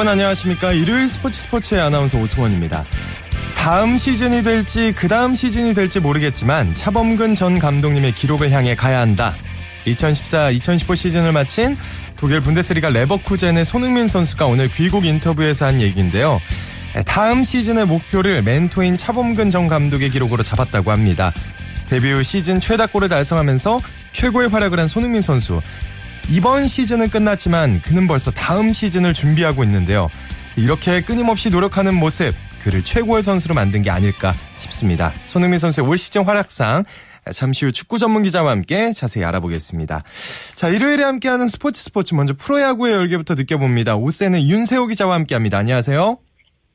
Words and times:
여러분 0.00 0.12
안녕하십니까. 0.12 0.72
일요일 0.72 1.08
스포츠 1.08 1.42
스포츠의 1.42 1.82
아나운서 1.82 2.16
오승원입니다. 2.16 2.86
다음 3.54 3.98
시즌이 3.98 4.42
될지 4.42 4.94
그 4.96 5.08
다음 5.08 5.34
시즌이 5.34 5.74
될지 5.74 6.00
모르겠지만 6.00 6.74
차범근 6.74 7.34
전 7.34 7.58
감독님의 7.58 8.12
기록을 8.12 8.50
향해 8.50 8.74
가야 8.74 9.00
한다. 9.00 9.34
2014-2015 9.84 10.96
시즌을 10.96 11.32
마친 11.32 11.76
독일 12.16 12.40
분데스리가 12.40 12.88
레버쿠젠의 12.88 13.66
손흥민 13.66 14.08
선수가 14.08 14.46
오늘 14.46 14.70
귀국 14.70 15.04
인터뷰에서 15.04 15.66
한 15.66 15.82
얘기인데요. 15.82 16.40
다음 17.04 17.44
시즌의 17.44 17.84
목표를 17.84 18.40
멘토인 18.40 18.96
차범근 18.96 19.50
전 19.50 19.68
감독의 19.68 20.08
기록으로 20.08 20.42
잡았다고 20.42 20.92
합니다. 20.92 21.34
데뷔 21.90 22.10
후 22.12 22.22
시즌 22.22 22.58
최다골을 22.58 23.10
달성하면서 23.10 23.80
최고의 24.12 24.48
활약을 24.48 24.80
한 24.80 24.88
손흥민 24.88 25.20
선수. 25.20 25.60
이번 26.30 26.68
시즌은 26.68 27.08
끝났지만 27.08 27.82
그는 27.82 28.06
벌써 28.06 28.30
다음 28.30 28.72
시즌을 28.72 29.14
준비하고 29.14 29.64
있는데요. 29.64 30.08
이렇게 30.56 31.00
끊임없이 31.00 31.50
노력하는 31.50 31.94
모습, 31.94 32.34
그를 32.62 32.84
최고의 32.84 33.24
선수로 33.24 33.54
만든 33.54 33.82
게 33.82 33.90
아닐까 33.90 34.32
싶습니다. 34.56 35.12
손흥민 35.24 35.58
선수의 35.58 35.88
올 35.88 35.98
시즌 35.98 36.22
활약상 36.22 36.84
잠시 37.32 37.64
후 37.64 37.72
축구 37.72 37.98
전문 37.98 38.22
기자와 38.22 38.52
함께 38.52 38.92
자세히 38.92 39.24
알아보겠습니다. 39.24 40.04
자, 40.54 40.68
일요일에 40.68 41.02
함께하는 41.02 41.48
스포츠 41.48 41.82
스포츠 41.82 42.14
먼저 42.14 42.32
프로야구의 42.38 42.94
열기부터 42.94 43.34
느껴봅니다. 43.34 43.96
오세는 43.96 44.40
윤세호 44.40 44.86
기자와 44.86 45.16
함께합니다. 45.16 45.58
안녕하세요. 45.58 46.18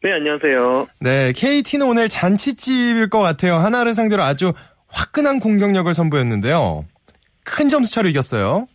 네, 0.03 0.11
안녕하세요. 0.11 0.87
네, 0.99 1.31
KT는 1.33 1.87
오늘 1.87 2.09
잔치집일 2.09 3.09
것 3.09 3.19
같아요. 3.19 3.55
하나를 3.55 3.93
상대로 3.93 4.23
아주 4.23 4.51
화끈한 4.87 5.39
공격력을 5.39 5.93
선보였는데요. 5.93 6.85
큰 7.45 7.69
점수 7.69 7.93
차로 7.93 8.09
이겼어요. 8.09 8.67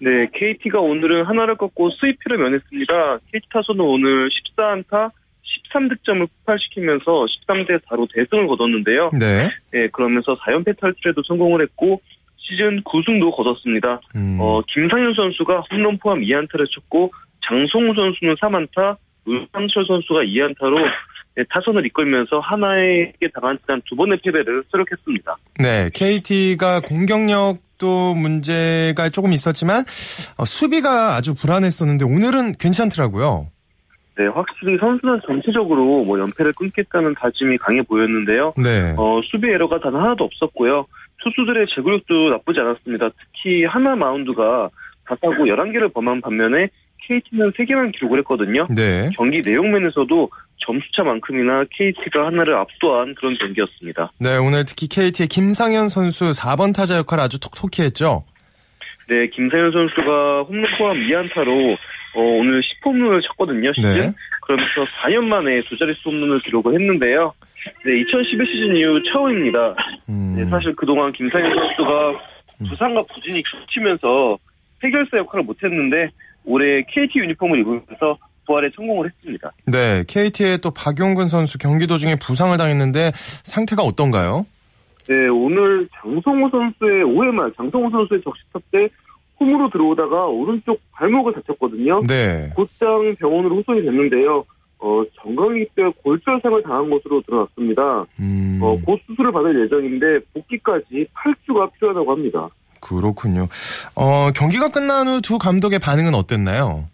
네, 0.00 0.26
KT가 0.32 0.80
오늘은 0.80 1.24
하나를 1.26 1.56
꺾고 1.56 1.90
스위프를 1.90 2.38
면했습니다. 2.38 3.18
KT 3.32 3.48
타선은 3.52 3.80
오늘 3.80 4.28
14안타 4.30 5.10
13득점을 5.72 6.26
폭발시키면서 6.28 7.26
13대 7.26 7.82
4로 7.84 8.08
대승을 8.14 8.46
거뒀는데요. 8.48 9.10
네. 9.18 9.50
네, 9.72 9.88
그러면서 9.92 10.36
4연패 10.36 10.80
탈출에도 10.80 11.22
성공을 11.26 11.62
했고 11.62 12.00
시즌 12.38 12.82
9승도 12.82 13.36
거뒀습니다. 13.36 14.00
음. 14.16 14.38
어, 14.40 14.62
김상현 14.68 15.14
선수가 15.14 15.64
홈런 15.70 15.98
포함 15.98 16.20
2안타를 16.20 16.70
쳤고 16.70 17.12
장성우 17.46 17.94
선수는 17.94 18.34
3안타, 18.36 18.96
문상철 19.24 19.86
선수가 19.86 20.20
2안타로 20.20 20.76
네, 21.36 21.44
타선을 21.48 21.86
이끌면서 21.86 22.40
하나에게 22.40 23.28
당한 23.34 23.58
지난 23.64 23.80
두 23.88 23.94
번의 23.94 24.18
패배를 24.24 24.64
수록했습니다. 24.70 25.36
네, 25.60 25.90
KT가 25.94 26.80
공격력 26.80 27.58
도 27.80 28.14
문제가 28.14 29.08
조금 29.08 29.32
있었지만 29.32 29.80
어, 30.36 30.44
수비가 30.44 31.16
아주 31.16 31.34
불안했었는데 31.34 32.04
오늘은 32.04 32.52
괜찮더라고요. 32.60 33.46
네, 34.18 34.26
확실히 34.26 34.76
선수는 34.78 35.20
전체적으로 35.26 36.04
뭐 36.04 36.20
연패를 36.20 36.52
끊겠다는 36.58 37.14
다짐이 37.18 37.56
강해 37.56 37.80
보였는데요. 37.80 38.52
네. 38.58 38.94
어, 38.98 39.20
수비 39.24 39.48
에러가 39.48 39.80
단 39.80 39.94
하나도 39.94 40.24
없었고요. 40.24 40.84
투수들의 41.24 41.66
제구력도 41.74 42.30
나쁘지 42.30 42.60
않았습니다. 42.60 43.08
특히 43.16 43.64
하나 43.64 43.96
마운드가 43.96 44.68
다사고 45.06 45.46
11개를 45.46 45.92
범한 45.92 46.20
반면에 46.20 46.68
KT는 47.06 47.52
3개만 47.52 47.92
기록을 47.92 48.18
했거든요. 48.20 48.66
네. 48.68 49.10
경기 49.16 49.40
내용 49.42 49.70
면에서도 49.72 50.30
점수차만큼이나 50.66 51.64
KT가 51.70 52.26
하나를 52.26 52.54
압도한 52.56 53.14
그런 53.14 53.36
경기였습니다. 53.38 54.12
네, 54.18 54.36
오늘 54.36 54.64
특히 54.64 54.88
KT의 54.88 55.28
김상현 55.28 55.88
선수 55.88 56.30
4번 56.30 56.74
타자 56.74 56.96
역할을 56.98 57.24
아주 57.24 57.40
톡톡히 57.40 57.82
했죠. 57.82 58.24
네, 59.08 59.28
김상현 59.28 59.72
선수가 59.72 60.42
홈런 60.42 60.64
포함 60.78 60.96
2안타로 60.96 61.76
어, 62.14 62.20
오늘 62.20 62.60
10홈런을 62.60 63.22
쳤거든요, 63.28 63.72
시즌. 63.74 64.00
네. 64.00 64.12
그러면서 64.42 64.84
4년 65.02 65.24
만에 65.24 65.62
두 65.68 65.76
자릿수 65.76 66.08
홈런을 66.08 66.40
기록을 66.42 66.74
했는데요. 66.74 67.32
네, 67.84 68.00
2011 68.00 68.46
시즌 68.46 68.76
이후 68.76 69.00
처음입니다. 69.12 69.76
음. 70.08 70.34
네, 70.36 70.44
사실 70.46 70.74
그동안 70.74 71.12
김상현 71.12 71.54
선수가 71.54 72.20
부상과 72.68 73.02
부진이 73.02 73.42
겹치면서 73.42 74.38
해결사 74.82 75.18
역할을 75.18 75.44
못했는데 75.44 76.10
올해 76.50 76.82
KT 76.82 77.18
유니폼을 77.20 77.60
입으면서 77.60 78.18
부활에 78.46 78.68
성공을 78.74 79.06
했습니다. 79.06 79.52
네, 79.66 80.02
KT의 80.08 80.58
또 80.58 80.72
박용근 80.72 81.28
선수 81.28 81.58
경기 81.58 81.86
도중에 81.86 82.16
부상을 82.16 82.56
당했는데 82.56 83.12
상태가 83.14 83.82
어떤가요? 83.82 84.44
네, 85.08 85.28
오늘 85.28 85.88
장성호 85.92 86.50
선수의 86.50 87.04
5회말 87.04 87.56
장성호 87.56 87.90
선수의 87.90 88.22
적시타 88.22 88.58
때 88.72 88.88
홈으로 89.38 89.70
들어오다가 89.70 90.26
오른쪽 90.26 90.80
발목을 90.92 91.32
다쳤거든요. 91.34 92.02
네. 92.06 92.50
곧장 92.54 93.14
병원으로 93.18 93.56
후송이 93.56 93.82
됐는데요. 93.82 94.44
어, 94.80 95.02
정강이뼈 95.22 95.92
골절상을 96.02 96.62
당한 96.62 96.90
것으로 96.90 97.22
드러났습니다. 97.22 98.06
음. 98.18 98.58
어, 98.62 98.78
곧 98.84 98.98
수술을 99.06 99.30
받을 99.32 99.64
예정인데 99.64 100.20
복귀까지 100.32 101.06
8주가 101.14 101.72
필요하다고 101.74 102.10
합니다. 102.10 102.48
그렇군요. 102.80 103.48
어, 103.94 104.30
경기가 104.34 104.68
끝난 104.68 105.06
후 105.06 105.20
두 105.30 105.38
감독의 105.38 105.78
반응은 105.78 106.12
어땠나요? 106.14 106.88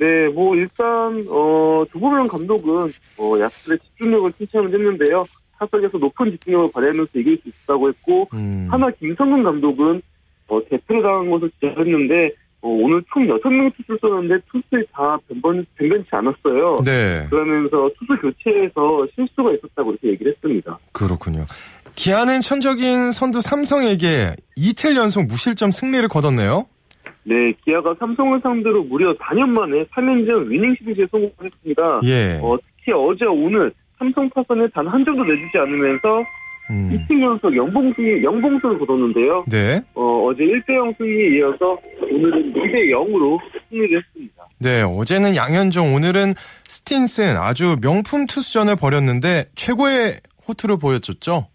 네, 0.00 0.28
뭐 0.34 0.56
일단 0.56 1.24
어, 1.30 1.84
조보명 1.92 2.26
감독은 2.26 2.88
어, 3.18 3.38
야수들의 3.38 3.78
집중력을 3.78 4.32
칭찬을 4.32 4.72
했는데요. 4.72 5.24
타석에서 5.58 5.98
높은 5.98 6.32
집중력을 6.32 6.70
발휘하면서 6.72 7.10
이길 7.14 7.38
수 7.42 7.48
있다고 7.48 7.88
했고 7.88 8.28
음. 8.34 8.66
하나 8.70 8.90
김성근 8.90 9.44
감독은 9.44 10.02
어, 10.48 10.60
대표를 10.68 11.02
당한 11.02 11.30
것을 11.30 11.50
지적했는데 11.60 12.30
어, 12.60 12.68
오늘 12.68 13.02
총 13.12 13.24
6명이 13.26 13.76
투수를 13.76 13.98
썼는데 14.00 14.38
투수들이 14.50 14.84
다 14.92 15.16
변변, 15.28 15.64
변변치 15.76 16.08
않았어요. 16.10 16.76
네. 16.84 17.26
그러면서 17.30 17.88
투수 17.98 18.20
교체에서 18.20 19.06
실수가 19.14 19.52
있었다고 19.52 19.92
이렇게 19.92 20.08
얘기를 20.08 20.32
했습니다. 20.32 20.76
그렇군요. 20.92 21.44
기아는 21.98 22.40
천적인 22.40 23.10
선두 23.10 23.40
삼성에게 23.40 24.36
이틀 24.56 24.96
연속 24.96 25.26
무실점 25.26 25.72
승리를 25.72 26.06
거뒀네요. 26.08 26.66
네, 27.24 27.34
기아가 27.64 27.92
삼성을 27.98 28.38
상대로 28.40 28.84
무려 28.84 29.12
4년 29.16 29.48
만에 29.48 29.84
3연전 29.86 30.48
위닝 30.48 30.74
시리즈에 30.78 31.06
성공했습니다. 31.10 32.00
예. 32.04 32.38
어, 32.40 32.56
특히 32.78 32.92
어제 32.92 33.24
오늘 33.24 33.72
삼성 33.98 34.30
타선에 34.30 34.68
단 34.72 34.86
한 34.86 35.04
점도 35.04 35.24
내주지 35.24 35.58
않으면서 35.58 36.22
음. 36.70 36.90
이틀 36.92 37.20
연속 37.20 37.54
영봉승이 37.56 38.22
영봉승을 38.22 38.78
거뒀는데요. 38.78 39.44
네. 39.50 39.80
어, 39.94 40.28
어제 40.28 40.44
1대0 40.44 40.96
승리에 40.98 41.38
이어서 41.38 41.76
오늘은 42.12 42.52
2대0으로 42.54 43.38
승리를 43.70 43.98
했습니다. 43.98 44.46
네, 44.60 44.82
어제는 44.82 45.34
양현종, 45.34 45.94
오늘은 45.94 46.34
스틴슨 46.62 47.36
아주 47.38 47.76
명품 47.82 48.26
투수전을 48.26 48.76
벌였는데 48.76 49.46
최고의 49.56 50.20
호투를 50.46 50.78
보여줬죠. 50.78 51.48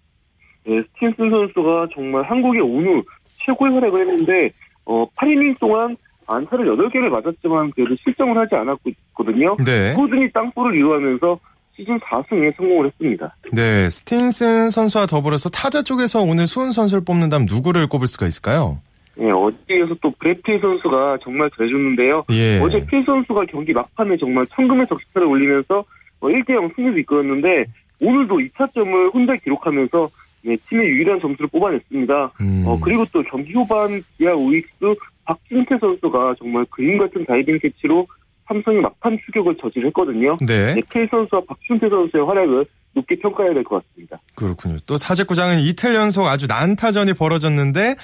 네, 0.66 0.82
스틴슨 0.94 1.30
선수가 1.30 1.88
정말 1.94 2.24
한국의 2.24 2.62
오늘 2.62 3.04
최고의 3.46 3.74
활약을 3.74 4.02
했는데 4.02 4.50
어, 4.86 5.04
8이닝 5.16 5.60
동안 5.60 5.96
안타를 6.28 6.66
8개를 6.66 7.10
맞았지만 7.10 7.72
그래도 7.72 7.96
실점을 8.04 8.38
하지 8.38 8.56
않았고 8.56 8.90
있거든요. 8.90 9.58
네. 9.66 9.94
꾸준히 9.94 10.32
땅볼을 10.32 10.76
이루하면서 10.76 11.40
시즌 11.76 12.00
4승에 12.00 12.56
성공을 12.56 12.88
했습니다. 12.88 13.36
네, 13.52 13.90
스틴슨 13.90 14.70
선수와 14.70 15.06
더불어서 15.08 15.50
타자 15.50 15.82
쪽에서 15.82 16.22
오늘 16.22 16.48
수훈 16.48 16.72
선수를 16.72 17.04
뽑는다면 17.04 17.48
누구를 17.50 17.88
꼽을 17.88 18.08
수가 18.08 18.28
있을까요? 18.28 18.80
네, 19.16 19.30
어제에서 19.30 19.96
또 20.02 20.12
브래필 20.20 20.60
선수가 20.60 21.18
정말 21.24 21.50
잘해줬는데요. 21.56 22.26
예. 22.32 22.60
어제 22.60 22.84
필 22.86 23.04
선수가 23.06 23.46
경기 23.46 23.74
막판에 23.74 24.18
정말 24.18 24.46
천금의 24.48 24.88
적시타를 24.88 25.28
올리면서 25.28 25.84
1대0 26.22 26.76
승리도 26.76 27.00
이끌었는데 27.00 27.66
오늘도 28.02 28.38
2타점을 28.38 29.14
혼자 29.14 29.36
기록하면서 29.36 30.10
네, 30.44 30.56
팀의 30.68 30.88
유일한 30.88 31.20
점수를 31.22 31.48
뽑아냈습니다. 31.50 32.32
음. 32.42 32.64
어, 32.68 32.80
그리고 32.82 33.04
또 33.14 33.24
경기 33.24 33.54
후반 33.54 33.90
기아 34.18 34.34
우익수 34.34 34.96
박진태 35.26 35.78
선수가 35.80 36.36
정말 36.40 36.66
그림 36.70 36.98
같은 36.98 37.26
다이빙 37.26 37.60
캐치로 37.60 38.06
삼성이 38.48 38.82
막판 38.82 39.18
추격을 39.26 39.56
저질했거든요. 39.62 40.36
네, 40.46 40.74
네, 40.76 40.82
K 40.92 41.08
선수와 41.10 41.42
박준태 41.48 41.88
선수의 41.90 42.26
활약을 42.26 42.66
높게 42.94 43.16
평가해야 43.16 43.54
될 43.54 43.64
것 43.64 43.82
같습니다. 43.88 44.20
그렇군요. 44.36 44.76
또 44.86 44.98
사직구장은 44.98 45.60
이틀 45.60 45.96
연속 45.96 46.28
아주 46.28 46.46
난타전이 46.48 47.14
벌어졌는데 47.14 47.96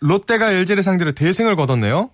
롯데가 0.00 0.52
LG를 0.52 0.82
상대로 0.82 1.10
대승을 1.12 1.56
거뒀네요. 1.56 2.10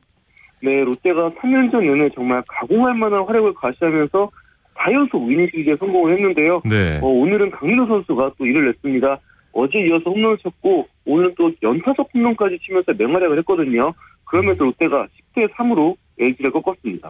네, 0.62 0.80
롯데가 0.82 1.26
3년전 1.28 1.82
내내 1.84 2.08
정말 2.14 2.42
가공할 2.48 2.94
만한 2.96 3.22
활약을 3.26 3.54
과시하면서 3.54 4.30
4연속 4.78 5.26
위닝 5.28 5.46
시리즈에 5.50 5.76
성공을 5.76 6.14
했는데요. 6.14 6.62
네. 6.64 6.98
어, 7.02 7.06
오늘은 7.06 7.50
강민호 7.50 7.86
선수가 7.86 8.32
또 8.38 8.46
일을 8.46 8.66
냈습니다. 8.66 9.18
어제 9.52 9.78
이어서 9.80 10.10
홈런을 10.10 10.38
쳤고 10.38 10.88
오늘 11.04 11.34
또 11.36 11.50
연타석 11.62 12.08
홈런까지 12.14 12.58
치면서 12.64 12.92
맹활약을 12.96 13.38
했거든요. 13.38 13.92
그러면서 14.24 14.64
롯데가 14.64 15.06
10대 15.34 15.50
3으로 15.54 15.96
LG를 16.18 16.50
꺾었습니다. 16.52 17.08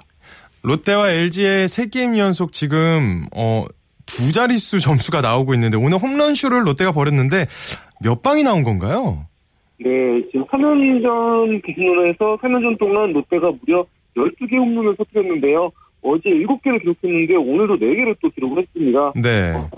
롯데와 0.62 1.10
LG의 1.10 1.68
세 1.68 1.86
게임 1.88 2.16
연속 2.16 2.52
지금 2.52 3.26
어, 3.34 3.64
두 4.06 4.32
자릿수 4.32 4.80
점수가 4.80 5.20
나오고 5.20 5.54
있는데 5.54 5.76
오늘 5.76 5.98
홈런쇼를 5.98 6.66
롯데가 6.66 6.92
벌였는데 6.92 7.46
몇 8.02 8.22
방이 8.22 8.42
나온 8.42 8.62
건가요? 8.62 9.26
네, 9.80 9.88
지금 10.32 10.44
3년전 10.46 11.64
기준으로 11.64 12.08
해서 12.08 12.36
3년전 12.42 12.78
동안 12.78 13.12
롯데가 13.12 13.52
무려 13.60 13.84
12개 14.16 14.56
홈런을 14.56 14.96
터뜨렸는데요. 14.96 15.70
어제 16.02 16.30
7개를 16.30 16.80
기록했는데 16.80 17.36
오늘도 17.36 17.76
4개를 17.76 18.16
또 18.20 18.30
기록을 18.30 18.62
했습니다. 18.62 19.12
네. 19.16 19.52
어, 19.52 19.70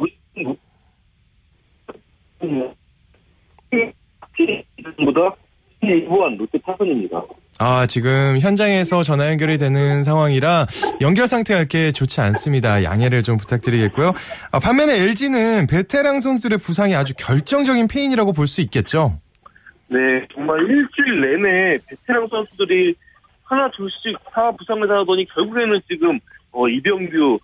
보다 5.04 5.34
이보한 5.82 6.37
롯데 6.37 6.58
타선입니다. 6.64 7.22
아, 7.58 7.87
지금 7.87 8.38
현장에서 8.40 9.02
전화 9.02 9.28
연결이 9.31 9.58
되는 9.58 10.02
상황이라 10.02 10.66
연결 11.02 11.26
상태가 11.26 11.58
이렇게 11.60 11.90
좋지 11.90 12.20
않습니다. 12.20 12.82
양해를 12.84 13.22
좀 13.22 13.37
부탁드리겠고요. 13.37 14.12
아, 14.52 14.58
반면에 14.60 14.98
LG는 15.02 15.66
베테랑 15.66 16.20
선수들의 16.20 16.58
부상이 16.58 16.94
아주 16.94 17.12
결정적인 17.19 17.88
페인이라고 17.88 18.32
볼 18.32 18.46
수 18.46 18.60
있겠죠? 18.62 19.19
네, 19.88 19.98
정말 20.34 20.60
일주일 20.62 21.20
내내 21.20 21.78
베테랑 21.88 22.28
선수들이 22.28 22.94
하나 23.44 23.70
둘씩 23.76 24.16
다 24.32 24.50
부상을 24.52 24.86
당하더니 24.86 25.26
결국에는 25.34 25.81
지금 25.88 26.19
어, 26.52 26.69
이병규, 26.69 27.38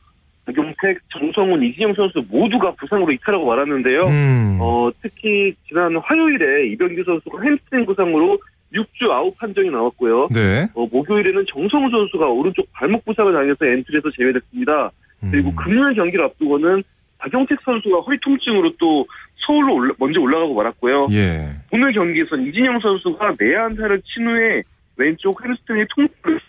박용택, 0.46 0.98
정성훈, 1.12 1.62
이진영 1.64 1.94
선수 1.94 2.22
모두가 2.28 2.72
부상으로 2.76 3.12
이탈하고 3.12 3.44
말았는데요. 3.46 4.02
음. 4.04 4.58
어, 4.60 4.90
특히 5.02 5.54
지난 5.68 5.96
화요일에 5.96 6.68
이병규 6.68 7.02
선수가 7.02 7.42
햄스트링 7.42 7.84
부상으로 7.86 8.38
6주 8.72 9.10
아웃 9.10 9.36
판정이 9.38 9.70
나왔고요. 9.70 10.28
네. 10.32 10.66
어, 10.74 10.86
목요일에는 10.90 11.44
정성훈 11.52 11.90
선수가 11.90 12.26
오른쪽 12.28 12.66
발목 12.72 13.04
부상을 13.04 13.32
당해서 13.32 13.66
엔트리에서 13.66 14.10
제외됐습니다. 14.16 14.90
그리고 15.30 15.50
음. 15.50 15.56
금요일 15.56 15.94
경기를 15.94 16.24
앞두고는 16.26 16.82
박용택 17.18 17.58
선수가 17.64 18.00
허리 18.00 18.18
통증으로 18.20 18.72
또 18.78 19.06
서울로 19.46 19.74
올라- 19.74 19.94
먼저 19.98 20.20
올라가고 20.20 20.54
말았고요. 20.54 21.06
예. 21.12 21.48
오늘 21.72 21.92
경기에선 21.92 22.46
이진영 22.46 22.78
선수가 22.80 23.32
내야안타를 23.38 24.02
친 24.04 24.26
후에 24.28 24.62
왼쪽 24.96 25.42
햄스트링에 25.44 25.86
통증을 25.94 26.40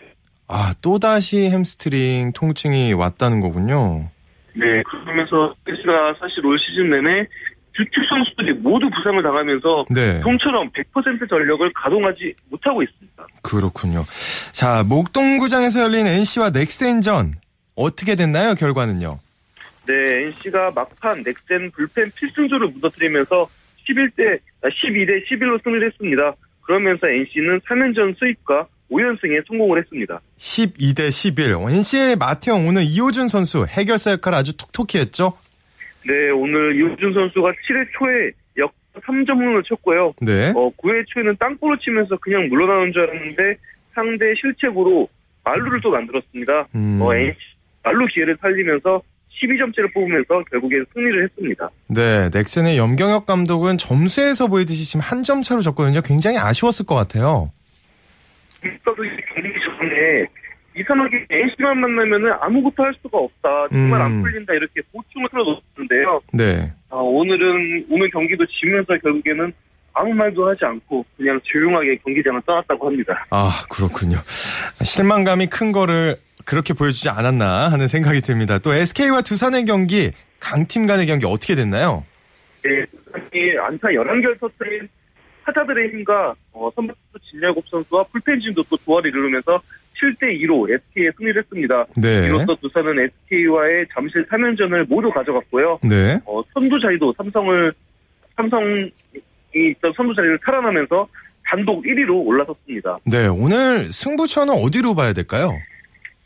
아, 0.48 0.72
또다시 0.80 1.50
햄스트링 1.50 2.32
통증이 2.32 2.94
왔다는 2.94 3.40
거군요. 3.40 4.08
네, 4.54 4.82
그러면서 4.82 5.54
가 5.64 6.14
사실 6.18 6.44
올 6.44 6.58
시즌 6.58 6.90
내내 6.90 7.26
주축 7.72 8.04
선수들이 8.10 8.54
모두 8.54 8.90
부상을 8.90 9.22
당하면서 9.22 9.84
네. 9.94 10.20
좀처럼 10.20 10.70
100% 10.70 11.28
전력을 11.28 11.70
가동하지 11.74 12.34
못하고 12.50 12.82
있습니다. 12.82 13.26
그렇군요. 13.42 14.04
자, 14.52 14.82
목동구장에서 14.82 15.82
열린 15.82 16.06
NC와 16.06 16.50
넥센전 16.50 17.34
어떻게 17.76 18.16
됐나요? 18.16 18.54
결과는요? 18.54 19.20
네, 19.86 19.94
NC가 19.94 20.72
막판 20.74 21.22
넥센 21.22 21.70
불펜 21.70 22.10
필승조를 22.16 22.68
무너뜨리면서 22.68 23.48
11대 23.88 24.40
12대 24.62 25.24
11로 25.30 25.62
승리를 25.62 25.86
했습니다. 25.86 26.34
그러면서 26.62 27.06
NC는 27.06 27.60
3연전 27.60 28.18
수입과 28.18 28.66
5연승에 28.90 29.46
성공을 29.46 29.78
했습니다. 29.80 30.20
12대 30.38 31.10
11. 31.10 31.52
NC의 31.76 32.16
마태형 32.16 32.66
오늘 32.66 32.82
이호준 32.84 33.28
선수 33.28 33.66
해결사 33.66 34.12
역할을 34.12 34.38
아주 34.38 34.56
톡톡히 34.56 34.98
했죠? 34.98 35.34
네, 36.06 36.30
오늘 36.30 36.76
이호준 36.76 37.12
선수가 37.12 37.48
7회 37.48 37.86
초에 37.98 38.30
역 38.58 38.72
3점을 39.06 39.64
쳤고요. 39.66 40.14
네. 40.22 40.50
어, 40.56 40.70
9회 40.78 41.04
초에는 41.08 41.36
땅볼을 41.38 41.78
치면서 41.78 42.16
그냥 42.16 42.48
물러나는 42.48 42.92
줄 42.92 43.02
알았는데 43.02 43.42
상대 43.94 44.24
실책으로 44.40 45.08
말루를 45.44 45.80
또 45.82 45.90
만들었습니다. 45.90 46.68
음. 46.74 46.98
어, 47.02 47.14
NC 47.14 47.36
말루 47.82 48.06
기회를 48.06 48.36
살리면서 48.40 49.02
12점째를 49.42 49.92
뽑으면서 49.94 50.42
결국엔 50.50 50.84
승리를 50.92 51.24
했습니다. 51.24 51.68
네, 51.88 52.28
넥센의 52.32 52.76
염경엽 52.76 53.24
감독은 53.26 53.78
점수에서 53.78 54.48
보이듯이 54.48 54.84
지금 54.84 55.00
한 55.00 55.22
점 55.22 55.42
차로 55.42 55.60
졌거든요. 55.60 56.00
굉장히 56.02 56.38
아쉬웠을 56.38 56.86
것 56.86 56.94
같아요. 56.96 57.52
그래서 58.60 59.04
이 59.04 59.20
경기 59.34 59.52
전에 59.60 60.26
이상하게 60.76 61.26
NC만 61.30 61.78
만나면은 61.80 62.32
아무것도 62.40 62.84
할 62.84 62.94
수가 63.02 63.18
없다. 63.18 63.68
정말 63.72 64.00
음. 64.00 64.04
안 64.04 64.22
풀린다. 64.22 64.54
이렇게 64.54 64.80
보충을 64.92 65.28
틀어놓았는데요. 65.30 66.20
네. 66.32 66.72
어, 66.90 67.02
오늘은 67.02 67.86
오늘 67.90 68.10
경기도 68.10 68.44
지면서 68.46 68.96
결국에는 68.98 69.52
아무 69.94 70.14
말도 70.14 70.48
하지 70.48 70.64
않고 70.64 71.04
그냥 71.16 71.40
조용하게 71.42 71.96
경기장을 72.04 72.40
떠났다고 72.46 72.86
합니다. 72.86 73.26
아, 73.30 73.50
그렇군요. 73.68 74.18
실망감이 74.82 75.48
큰 75.48 75.72
거를 75.72 76.16
그렇게 76.44 76.72
보여주지 76.72 77.08
않았나 77.08 77.68
하는 77.68 77.88
생각이 77.88 78.20
듭니다. 78.20 78.58
또 78.58 78.72
SK와 78.72 79.22
두산의 79.22 79.64
경기, 79.64 80.12
강팀 80.38 80.86
간의 80.86 81.06
경기 81.06 81.26
어떻게 81.26 81.56
됐나요? 81.56 82.04
네, 82.62 82.70
이 83.34 83.56
안타 83.58 83.88
11개를 83.88 84.38
터뜨린 84.40 84.88
타자들의 85.52 85.90
힘과 85.90 86.34
어, 86.52 86.70
선발투 86.74 87.18
진야곱 87.30 87.66
선수와 87.68 88.04
풀펜진도 88.04 88.62
또 88.70 88.76
조화를 88.76 89.10
이루면서 89.10 89.60
7대 90.00 90.38
2로 90.42 90.70
SK에 90.72 91.10
승리를 91.16 91.40
했습니다. 91.42 91.84
네. 91.96 92.26
이로써 92.26 92.54
두산은 92.56 92.98
SK와의 93.30 93.86
잠실 93.92 94.24
3연전을 94.26 94.86
모두 94.88 95.10
가져갔고요. 95.10 95.80
네. 95.82 96.18
어, 96.26 96.42
선두 96.54 96.78
자리도 96.80 97.14
삼성을 97.16 97.72
삼성이 98.36 98.90
있던 99.54 99.92
선두 99.96 100.14
자리를 100.14 100.38
탈환하면서 100.44 101.08
단독 101.44 101.82
1위로 101.84 102.26
올라섰습니다. 102.26 102.98
네, 103.06 103.26
오늘 103.26 103.90
승부처는 103.90 104.52
어디로 104.54 104.94
봐야 104.94 105.12
될까요? 105.14 105.52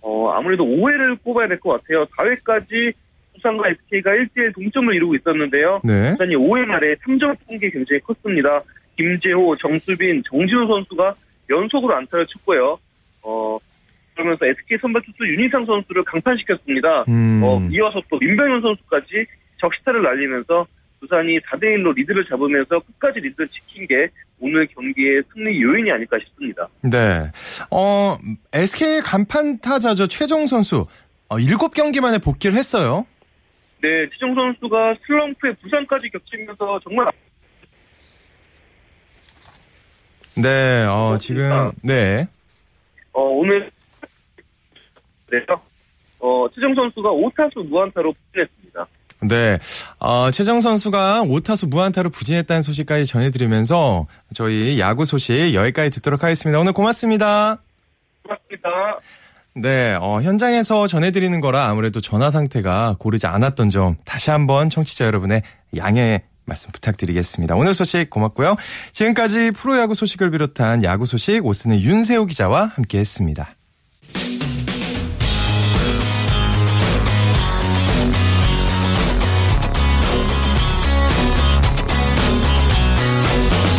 어, 0.00 0.30
아무래도 0.32 0.64
5회를 0.64 1.22
꼽아야 1.22 1.46
될 1.46 1.60
것 1.60 1.80
같아요. 1.80 2.04
4회까지 2.18 2.92
두산과 3.36 3.68
SK가 3.68 4.10
1대1 4.10 4.54
동점을 4.54 4.92
이루고 4.94 5.14
있었는데요. 5.14 5.80
네. 5.84 6.10
두산이 6.10 6.34
5회 6.34 6.66
말에 6.66 6.94
3점 7.06 7.36
푼게 7.46 7.70
굉장히 7.70 8.00
컸습니다. 8.00 8.60
김재호, 8.96 9.56
정수빈, 9.56 10.22
정진우 10.28 10.66
선수가 10.66 11.14
연속으로 11.50 11.94
안타를 11.96 12.26
쳤고요. 12.26 12.78
어, 13.22 13.58
그러면서 14.14 14.46
SK 14.46 14.78
선발 14.80 15.02
투수 15.02 15.26
윤희상 15.26 15.64
선수를 15.64 16.04
강판시켰습니다. 16.04 17.04
음. 17.08 17.40
어, 17.42 17.60
이어서 17.70 18.00
또 18.10 18.18
민병현 18.18 18.60
선수까지 18.60 19.26
적시타를 19.58 20.02
날리면서 20.02 20.66
두산이 21.00 21.40
4대1로 21.40 21.94
리드를 21.96 22.24
잡으면서 22.28 22.78
끝까지 22.80 23.20
리드를 23.20 23.48
지킨 23.48 23.86
게 23.88 24.08
오늘 24.38 24.66
경기의 24.68 25.22
승리 25.32 25.60
요인이 25.60 25.90
아닐까 25.90 26.16
싶습니다. 26.20 26.68
네. 26.82 27.22
어, 27.70 28.16
SK의 28.52 29.00
간판 29.02 29.58
타자죠. 29.58 30.06
최정 30.06 30.46
선수. 30.46 30.86
어, 31.28 31.36
7경기 31.36 32.00
만에 32.00 32.18
복귀를 32.18 32.56
했어요. 32.56 33.06
네, 33.80 33.88
최정 34.10 34.34
선수가 34.34 34.94
슬럼프에 35.06 35.52
부상까지 35.60 36.10
겹치면서 36.10 36.80
정말 36.84 37.08
네, 40.36 40.84
어, 40.84 41.16
지금, 41.18 41.72
네. 41.82 42.26
어, 43.12 43.22
오늘 43.22 43.70
네, 45.30 45.38
어, 46.18 46.46
최정 46.54 46.74
선수가 46.74 47.10
5타수 47.10 47.66
무안타로 47.68 48.12
부진했습니다. 48.12 48.86
네. 49.22 49.58
어, 49.98 50.30
최정 50.30 50.60
선수가 50.60 51.22
5타수 51.24 51.68
무안타로 51.68 52.10
부진했다는 52.10 52.62
소식까지 52.62 53.06
전해드리면서 53.06 54.06
저희 54.34 54.78
야구 54.78 55.04
소식 55.04 55.54
여기까지 55.54 55.90
듣도록 55.90 56.22
하겠습니다. 56.22 56.58
오늘 56.58 56.72
고맙습니다. 56.72 57.58
고맙습니다. 58.22 58.68
네, 59.54 59.94
어, 60.00 60.22
현장에서 60.22 60.86
전해드리는 60.86 61.40
거라 61.40 61.68
아무래도 61.68 62.00
전화 62.00 62.30
상태가 62.30 62.96
고르지 62.98 63.26
않았던 63.26 63.68
점 63.70 63.96
다시 64.04 64.30
한번 64.30 64.70
청취자 64.70 65.04
여러분의 65.06 65.42
양해 65.76 66.22
말씀 66.44 66.70
부탁드리겠습니다. 66.72 67.54
오늘 67.54 67.74
소식 67.74 68.10
고맙고요. 68.10 68.56
지금까지 68.92 69.52
프로야구 69.52 69.94
소식을 69.94 70.30
비롯한 70.30 70.84
야구 70.84 71.06
소식 71.06 71.44
오스는 71.44 71.80
윤세호 71.80 72.26
기자와 72.26 72.72
함께 72.74 72.98
했습니다. 72.98 73.56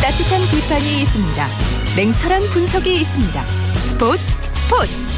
따뜻한 0.00 0.40
비판이 0.50 1.02
있습니다. 1.02 1.46
냉철한 1.96 2.42
분석이 2.52 3.00
있습니다. 3.00 3.46
스포츠 3.46 4.22
스포츠 4.54 5.13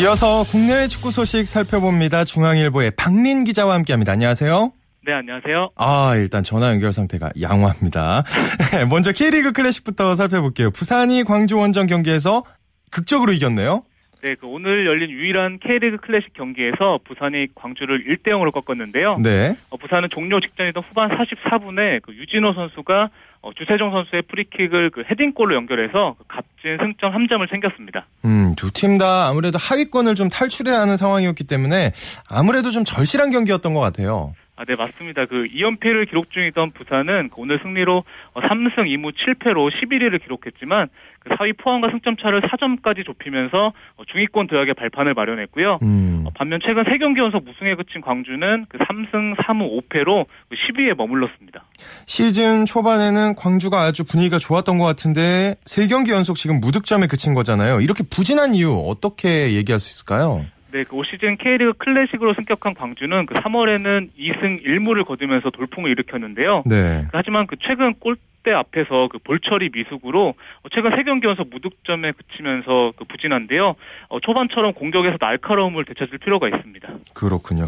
이어서 0.00 0.42
국내외 0.50 0.88
축구 0.88 1.12
소식 1.12 1.46
살펴봅니다. 1.46 2.24
중앙일보의 2.24 2.92
박린 2.96 3.44
기자와 3.44 3.74
함께합니다. 3.74 4.10
안녕하세요. 4.10 4.72
네, 5.06 5.12
안녕하세요. 5.12 5.70
아, 5.76 6.16
일단 6.16 6.42
전화 6.42 6.70
연결 6.70 6.92
상태가 6.92 7.30
양호합니다. 7.40 8.24
먼저 8.90 9.12
K리그 9.12 9.52
클래식부터 9.52 10.16
살펴볼게요. 10.16 10.72
부산이 10.72 11.22
광주 11.22 11.56
원정 11.58 11.86
경기에서 11.86 12.42
극적으로 12.90 13.30
이겼네요. 13.30 13.84
네, 14.22 14.34
그 14.34 14.48
오늘 14.48 14.84
열린 14.84 15.10
유일한 15.10 15.60
K리그 15.60 15.98
클래식 15.98 16.32
경기에서 16.32 16.98
부산이 17.04 17.48
광주를 17.54 18.04
1대 18.06 18.32
0으로 18.32 18.50
꺾었는데요. 18.52 19.18
네. 19.22 19.54
어, 19.70 19.76
부산은 19.76 20.08
종료 20.10 20.40
직전이던 20.40 20.82
후반 20.88 21.10
44분에 21.10 22.02
그 22.02 22.12
유진호 22.14 22.54
선수가 22.54 23.10
어, 23.44 23.50
주세종 23.54 23.90
선수의 23.90 24.22
프리킥을 24.22 24.90
그 24.90 25.02
헤딩골로 25.10 25.54
연결해서 25.54 26.16
그 26.18 26.24
값진 26.28 26.78
승점 26.80 27.12
3점을 27.12 27.50
챙겼습니다. 27.50 28.06
음, 28.24 28.54
두 28.56 28.70
팀 28.72 28.96
다 28.96 29.28
아무래도 29.28 29.58
하위권을 29.58 30.14
좀 30.14 30.30
탈출해야 30.30 30.80
하는 30.80 30.96
상황이었기 30.96 31.44
때문에 31.44 31.92
아무래도 32.30 32.70
좀 32.70 32.84
절실한 32.84 33.30
경기였던 33.30 33.74
것 33.74 33.80
같아요. 33.80 34.32
아, 34.56 34.64
네, 34.64 34.76
맞습니다. 34.76 35.26
그 35.26 35.48
2연패를 35.52 36.08
기록 36.08 36.30
중이던 36.30 36.70
부산은 36.74 37.30
그 37.30 37.40
오늘 37.40 37.58
승리로 37.60 38.04
3승 38.34 38.86
2무 38.86 39.12
7패로 39.12 39.68
11위를 39.72 40.22
기록했지만 40.22 40.88
그 41.18 41.30
4위 41.30 41.56
포항과 41.58 41.90
승점 41.90 42.16
차를 42.16 42.40
4점까지 42.42 43.04
좁히면서 43.04 43.72
어, 43.96 44.02
중위권 44.12 44.46
도약의 44.46 44.74
발판을 44.74 45.14
마련했고요. 45.14 45.80
음. 45.82 46.24
어, 46.26 46.30
반면 46.36 46.60
최근 46.64 46.84
3경기 46.84 47.18
연속 47.18 47.44
무승에 47.44 47.74
그친 47.74 48.00
광주는 48.00 48.66
그 48.68 48.78
3승 48.78 49.36
3무 49.36 49.88
5패로 49.88 50.26
10위에 50.52 50.96
머물렀습니다. 50.96 51.64
시즌 52.06 52.64
초반에는 52.64 53.34
광주가 53.34 53.82
아주 53.82 54.04
분위기가 54.04 54.38
좋았던 54.38 54.78
것 54.78 54.84
같은데 54.84 55.56
세 55.64 55.88
경기 55.88 56.12
연속 56.12 56.36
지금 56.36 56.60
무득점에 56.60 57.08
그친 57.08 57.34
거잖아요. 57.34 57.80
이렇게 57.80 58.04
부진한 58.08 58.54
이유 58.54 58.84
어떻게 58.86 59.54
얘기할 59.54 59.80
수 59.80 59.90
있을까요? 59.90 60.44
네, 60.74 60.82
그올 60.82 61.04
시즌 61.06 61.36
K리그 61.36 61.74
클래식으로 61.74 62.34
승격한 62.34 62.74
광주는 62.74 63.26
그 63.26 63.34
3월에는 63.34 64.10
2승 64.18 64.66
1무를 64.66 65.06
거두면서 65.06 65.50
돌풍을 65.50 65.88
일으켰는데요. 65.92 66.64
네. 66.66 67.06
하지만 67.12 67.46
그 67.46 67.54
최근 67.60 67.94
골대 67.94 68.50
앞에서 68.50 69.06
그 69.08 69.18
볼처리 69.18 69.70
미숙으로 69.72 70.30
어, 70.30 70.68
최근 70.74 70.90
3경기 70.90 71.28
연속 71.28 71.48
무득점에 71.48 72.10
그치면서 72.10 72.92
그 72.96 73.04
부진한데요. 73.04 73.76
어, 74.08 74.18
초반처럼 74.18 74.74
공격에서 74.74 75.16
날카로움을 75.20 75.84
되찾을 75.84 76.18
필요가 76.18 76.48
있습니다. 76.48 76.88
그렇군요. 77.14 77.66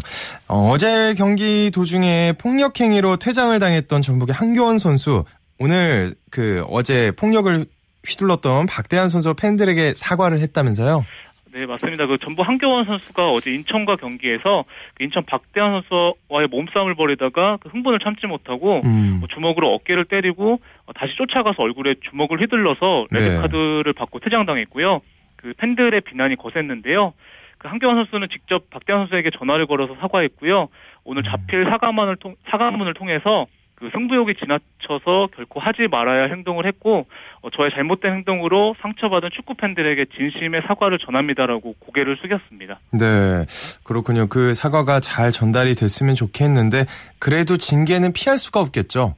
어, 0.49 0.77
제 0.77 1.13
경기 1.13 1.71
도중에 1.71 2.33
폭력 2.37 2.77
행위로 2.77 3.15
퇴장을 3.15 3.57
당했던 3.57 4.01
전북의 4.01 4.35
한교원 4.35 4.79
선수 4.79 5.23
오늘 5.59 6.11
그 6.29 6.65
어제 6.67 7.11
폭력을 7.11 7.63
휘둘렀던 8.05 8.67
박대한 8.67 9.09
선수 9.09 9.33
팬들에게 9.33 9.93
사과를 9.95 10.41
했다면서요? 10.41 11.05
네, 11.53 11.65
맞습니다. 11.65 12.05
그 12.05 12.17
전부 12.17 12.41
한교원 12.41 12.85
선수가 12.85 13.31
어제 13.31 13.51
인천과 13.51 13.95
경기에서 13.95 14.65
그 14.95 15.03
인천 15.03 15.23
박대한 15.25 15.81
선수와의 15.81 16.47
몸싸움을 16.49 16.95
벌이다가 16.95 17.57
그 17.61 17.69
흥분을 17.69 17.99
참지 17.99 18.27
못하고 18.27 18.81
음. 18.85 19.17
뭐 19.19 19.27
주먹으로 19.27 19.73
어깨를 19.73 20.05
때리고 20.05 20.59
어, 20.85 20.93
다시 20.93 21.15
쫓아가서 21.15 21.63
얼굴에 21.63 21.95
주먹을 22.09 22.41
휘둘러서 22.41 23.07
네. 23.11 23.19
레드카드를 23.19 23.93
받고 23.93 24.19
퇴장당했고요. 24.19 25.01
그 25.37 25.53
팬들의 25.57 26.01
비난이 26.01 26.35
거셌는데요. 26.35 27.13
그 27.57 27.67
한교원 27.67 27.95
선수는 27.97 28.27
직접 28.29 28.69
박대한 28.69 29.03
선수에게 29.03 29.31
전화를 29.31 29.65
걸어서 29.65 29.95
사과했고요. 29.99 30.69
오늘 31.03 31.23
잡힐 31.23 31.65
사과문을 31.65 32.17
통 32.17 32.35
사과문을 32.49 32.93
통해서 32.93 33.47
그 33.77 33.91
승부욕이 33.93 34.33
지나쳐서 34.35 35.27
결코 35.35 35.59
하지 35.59 35.87
말아야 35.89 36.23
할 36.23 36.31
행동을 36.31 36.65
했고 36.65 37.05
어, 37.41 37.49
저의 37.51 37.69
잘못된 37.71 38.11
행동으로 38.11 38.75
상처받은 38.81 39.29
축구 39.33 39.53
팬들에게 39.53 40.05
진심의 40.17 40.63
사과를 40.67 40.97
전합니다라고 40.97 41.75
고개를 41.79 42.17
숙였습니다. 42.17 42.79
네, 42.91 43.45
그렇군요. 43.85 44.27
그 44.27 44.55
사과가 44.55 44.99
잘 44.99 45.29
전달이 45.29 45.75
됐으면 45.75 46.15
좋겠는데 46.15 46.85
그래도 47.19 47.57
징계는 47.57 48.13
피할 48.13 48.39
수가 48.39 48.61
없겠죠. 48.61 49.13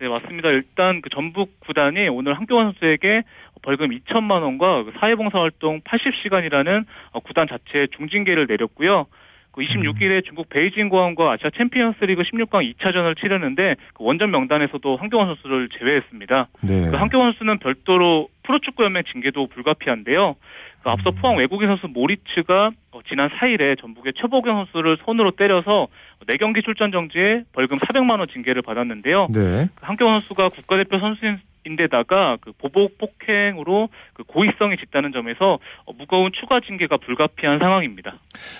네, 0.00 0.08
맞습니다. 0.08 0.48
일단 0.48 1.02
그 1.02 1.10
전북 1.10 1.60
구단이 1.60 2.08
오늘 2.08 2.36
한교원 2.36 2.72
선수에게 2.72 3.22
벌금 3.62 3.90
2천만 3.90 4.42
원과 4.42 4.84
그 4.84 4.92
사회봉사활동 4.98 5.82
80시간이라는 5.82 6.84
어, 7.12 7.20
구단 7.20 7.46
자체의 7.46 7.88
중징계를 7.96 8.46
내렸고요. 8.48 9.06
그 9.52 9.62
26일에 9.62 10.24
중국 10.24 10.48
베이징 10.48 10.88
공항과 10.88 11.32
아시아 11.32 11.50
챔피언스리그 11.56 12.22
16강 12.22 12.72
2차전을 12.74 13.18
치르는데 13.18 13.76
그 13.94 14.04
원정 14.04 14.30
명단에서도 14.30 14.96
한교원 14.96 15.26
선수를 15.26 15.68
제외했습니다. 15.78 16.48
네. 16.62 16.90
그 16.90 16.96
한교원 16.96 17.32
선수는 17.32 17.58
별도로 17.58 18.28
프로축구연맹 18.44 19.02
징계도 19.12 19.48
불가피한데요. 19.48 20.36
그 20.82 20.88
앞서 20.88 21.10
포항 21.10 21.36
외국인 21.36 21.68
선수 21.68 21.88
모리츠가 21.88 22.70
어, 22.92 23.00
지난 23.08 23.28
4일에 23.28 23.78
전북의 23.80 24.14
최보경 24.16 24.56
선수를 24.56 24.96
손으로 25.04 25.32
때려서 25.32 25.88
4경기 26.26 26.64
출전 26.64 26.90
정지에 26.90 27.44
벌금 27.52 27.78
400만 27.78 28.18
원 28.18 28.28
징계를 28.28 28.62
받았는데요. 28.62 29.28
네. 29.32 29.68
그 29.74 29.86
한교원 29.86 30.20
선수가 30.20 30.48
국가대표 30.48 30.98
선수인 30.98 31.38
데다가 31.76 32.36
그 32.40 32.52
보복 32.52 32.98
폭행으로 32.98 33.88
그 34.12 34.24
고의성이 34.24 34.76
짙다는 34.78 35.12
점에서 35.12 35.58
어, 35.84 35.92
무거운 35.92 36.30
추가 36.38 36.60
징계가 36.60 36.96
불가피한 36.98 37.58
상황입니다. 37.58 38.18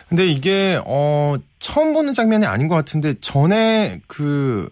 근데 0.08 0.26
이게 0.26 0.78
어 0.86 1.36
처음 1.58 1.92
보는 1.92 2.12
장면이 2.12 2.46
아닌 2.46 2.68
것 2.68 2.74
같은데 2.74 3.14
전에 3.20 4.00
그 4.06 4.68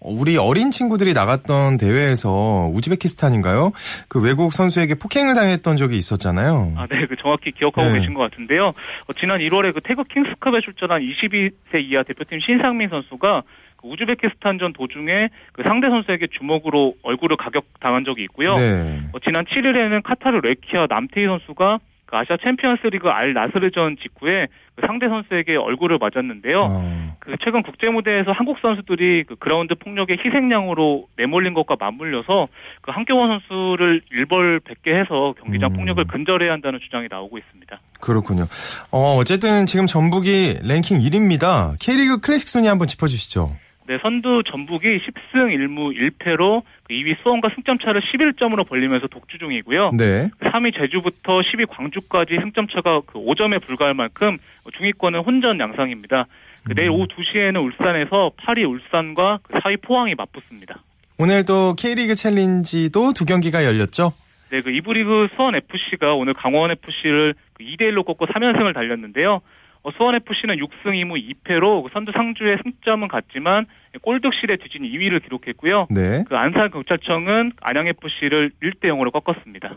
우리 0.00 0.36
어린 0.38 0.70
친구들이 0.70 1.12
나갔던 1.12 1.76
대회에서 1.76 2.70
우즈베키스탄인가요? 2.72 3.72
그 4.08 4.22
외국 4.22 4.52
선수에게 4.52 4.94
폭행을 4.94 5.34
당했던 5.34 5.76
적이 5.76 5.96
있었잖아요. 5.96 6.74
아, 6.76 6.86
네, 6.86 7.06
그 7.06 7.16
정확히 7.16 7.52
기억하고 7.52 7.92
네. 7.92 8.00
계신 8.00 8.14
것 8.14 8.22
같은데요. 8.30 8.68
어, 8.68 9.12
지난 9.18 9.38
1월에 9.38 9.74
그 9.74 9.80
태극 9.82 10.08
킹스컵에 10.08 10.60
출전한 10.62 11.02
22세 11.02 11.82
이하 11.84 12.02
대표팀 12.02 12.40
신상민 12.40 12.88
선수가 12.88 13.42
그 13.80 13.88
우즈베키스탄전 13.88 14.74
도중에 14.74 15.28
그 15.52 15.62
상대 15.66 15.88
선수에게 15.88 16.26
주먹으로 16.38 16.94
얼굴을 17.02 17.36
가격당한 17.36 18.04
적이 18.04 18.24
있고요. 18.24 18.52
네. 18.52 18.98
어, 19.12 19.18
지난 19.20 19.44
7일에는 19.44 20.02
카타르 20.02 20.40
레키아 20.42 20.86
남태희 20.88 21.26
선수가 21.26 21.78
그 22.10 22.16
아시아 22.16 22.36
챔피언스리그 22.42 23.08
알 23.08 23.32
나스르전 23.32 23.96
직후에 24.02 24.48
그 24.74 24.86
상대 24.86 25.08
선수에게 25.08 25.56
얼굴을 25.56 25.98
맞았는데요. 25.98 26.60
어, 26.60 27.16
그 27.20 27.36
최근 27.44 27.62
국제 27.62 27.88
무대에서 27.88 28.32
한국 28.32 28.58
선수들이 28.60 29.24
그 29.24 29.36
그라운드 29.36 29.74
폭력의 29.76 30.18
희생양으로 30.18 31.06
내몰린 31.16 31.54
것과 31.54 31.76
맞물려서 31.78 32.48
그 32.80 32.90
한교원 32.90 33.40
선수를 33.48 34.02
일벌백계 34.10 34.92
해서 34.92 35.34
경기장 35.40 35.70
음. 35.70 35.76
폭력을 35.76 36.04
근절해야 36.04 36.52
한다는 36.52 36.80
주장이 36.80 37.06
나오고 37.08 37.38
있습니다. 37.38 37.78
그렇군요. 38.00 38.42
어, 38.90 39.16
어쨌든 39.16 39.66
지금 39.66 39.86
전북이 39.86 40.58
랭킹 40.64 40.98
1위입니다. 40.98 41.78
K리그 41.78 42.20
클래식 42.20 42.48
순위 42.48 42.66
한번 42.66 42.88
짚어주시죠. 42.88 43.54
네, 43.90 43.98
선두 44.02 44.44
전북이 44.44 44.86
10승 44.86 45.50
1무 45.50 45.92
1패로 45.98 46.62
그 46.84 46.94
2위 46.94 47.20
수원과 47.24 47.50
승점 47.56 47.76
차를 47.80 48.00
11점으로 48.00 48.64
벌리면서 48.64 49.08
독주 49.08 49.38
중이고요. 49.38 49.90
네. 49.98 50.30
3위 50.38 50.78
제주부터 50.78 51.40
10위 51.40 51.66
광주까지 51.68 52.36
승점 52.40 52.68
차가 52.68 53.00
그 53.04 53.18
5점에 53.18 53.60
불과할 53.60 53.94
만큼 53.94 54.36
중위권은 54.78 55.22
혼전 55.22 55.58
양상입니다. 55.58 56.26
그 56.62 56.74
내일 56.76 56.90
오후 56.90 57.08
2시에는 57.08 57.60
울산에서 57.64 58.30
8위 58.36 58.70
울산과 58.70 59.40
그 59.42 59.54
4위 59.54 59.82
포항이 59.82 60.14
맞붙습니다. 60.14 60.76
오늘 61.18 61.44
또 61.44 61.74
K리그 61.74 62.14
챌린지도 62.14 63.12
두 63.14 63.24
경기가 63.24 63.64
열렸죠? 63.64 64.12
네, 64.50 64.60
그 64.60 64.70
2부 64.70 64.94
리그 64.94 65.26
수원 65.34 65.56
FC가 65.56 66.14
오늘 66.14 66.34
강원 66.34 66.70
FC를 66.70 67.34
2대 67.58 67.90
1로 67.90 68.06
꺾고 68.06 68.26
3연승을 68.26 68.72
달렸는데요. 68.72 69.40
어, 69.82 69.90
수원 69.96 70.14
FC는 70.14 70.56
6승 70.56 70.92
2무 70.92 71.16
2패로 71.44 71.90
선두 71.92 72.12
상주의 72.12 72.58
승점은 72.62 73.08
같지만 73.08 73.66
골득실에 74.02 74.56
뒤진 74.56 74.82
2위를 74.82 75.22
기록했고요. 75.22 75.86
네. 75.90 76.24
그 76.28 76.36
안산 76.36 76.70
경찰청은 76.70 77.52
안양 77.60 77.86
FC를 77.88 78.52
1대 78.62 78.88
0으로 78.88 79.10
꺾었습니다. 79.12 79.76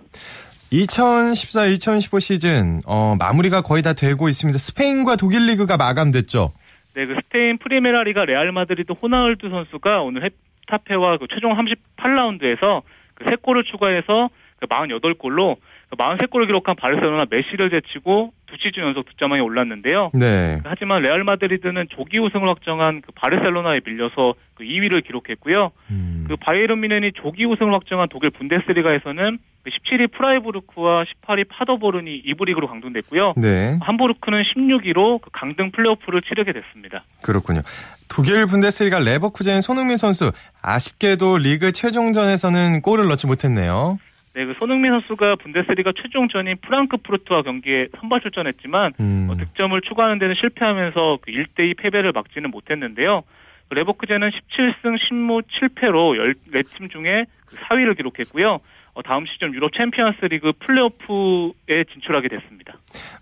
2014-2015 0.74 2.20
시즌 2.20 2.82
어, 2.86 3.16
마무리가 3.18 3.62
거의 3.62 3.84
다 3.84 3.94
되고 3.94 4.28
있습니다. 4.28 4.58
스페인과 4.58 5.16
독일 5.16 5.46
리그가 5.46 5.78
마감됐죠. 5.78 6.50
네, 6.96 7.06
그 7.06 7.16
스페인 7.24 7.58
프리메라 7.58 8.04
리가 8.04 8.26
레알 8.26 8.52
마드리드 8.52 8.94
호날두 8.94 9.50
선수가 9.50 10.02
오늘 10.02 10.30
헤타페와 10.68 11.18
그 11.18 11.28
최종 11.34 11.56
38라운드에서 11.56 12.82
그 13.16 13.26
3골을 13.26 13.66
추가해서 13.66 14.30
그 14.60 14.68
48골로 14.68 15.58
그 15.90 15.96
43골을 15.96 16.48
기록한 16.48 16.76
바르셀로나 16.76 17.26
메시를 17.30 17.70
제치고 17.70 18.34
두 18.54 18.58
시즌 18.62 18.84
연속 18.84 19.08
득점왕에 19.08 19.42
올랐는데요. 19.42 20.12
네. 20.14 20.60
하지만 20.64 21.02
레알 21.02 21.24
마드리드는 21.24 21.88
조기 21.90 22.20
우승을 22.20 22.48
확정한 22.48 23.02
그 23.02 23.12
바르셀로나에 23.16 23.82
밀려서 23.84 24.36
그 24.54 24.64
2위를 24.64 25.04
기록했고요. 25.06 25.72
음, 25.90 26.26
그 26.28 26.36
바이에른 26.36 26.80
뮌헨이 26.80 27.14
조기 27.16 27.46
우승을 27.46 27.74
확정한 27.74 28.08
독일 28.10 28.30
분데스리가에서는 28.30 29.40
그 29.64 29.70
17위 29.70 30.12
프라이부르크와 30.12 31.06
18위 31.06 31.48
파더보른이 31.50 32.24
2부 32.28 32.46
리그로 32.46 32.68
강등됐고요. 32.68 33.34
네. 33.38 33.80
함부르크는 33.82 34.44
16위로 34.44 35.22
그 35.22 35.30
강등 35.34 35.72
플레이오프를 35.72 36.22
치르게 36.22 36.54
됐습니다. 36.54 37.04
그렇군요. 37.24 37.62
독일 38.08 38.46
분데스리가 38.46 39.00
레버쿠젠 39.00 39.62
손흥민 39.62 39.98
선수 39.98 40.32
아쉽게도 40.62 41.40
리그 41.40 41.72
최종전에서는 41.72 42.82
골을 42.82 43.08
넣지 43.08 43.26
못했네요. 43.26 43.98
네, 44.36 44.46
그 44.46 44.54
손흥민 44.56 44.92
선수가 44.92 45.36
분데스리가 45.36 45.92
최종전인 46.02 46.58
프랑크푸르트와 46.62 47.44
경기에 47.44 47.88
선발 48.00 48.22
출전했지만 48.22 48.94
음, 49.00 49.28
어, 49.30 49.38
득점을 49.38 49.80
추가하는 49.82 50.18
데는 50.18 50.34
실패하면서 50.40 51.20
그 51.22 51.32
1대2 51.32 51.78
패배를 51.78 52.12
막지는 52.14 52.50
못했는데요. 52.50 53.24
그 53.70 53.76
레버쿠젠은 53.76 54.30
17승 54.30 54.98
10무 54.98 55.44
7패로 55.44 56.36
14팀 56.52 56.92
중에 56.92 57.26
그 57.46 57.58
4위를 57.58 57.96
기록했고요. 57.96 58.60
어, 58.96 59.02
다음 59.02 59.26
시즌 59.26 59.54
유럽 59.54 59.72
챔피언스 59.80 60.26
리그 60.26 60.52
플레이오프에 60.60 61.84
진출하게 61.94 62.28
됐습니다. 62.30 62.74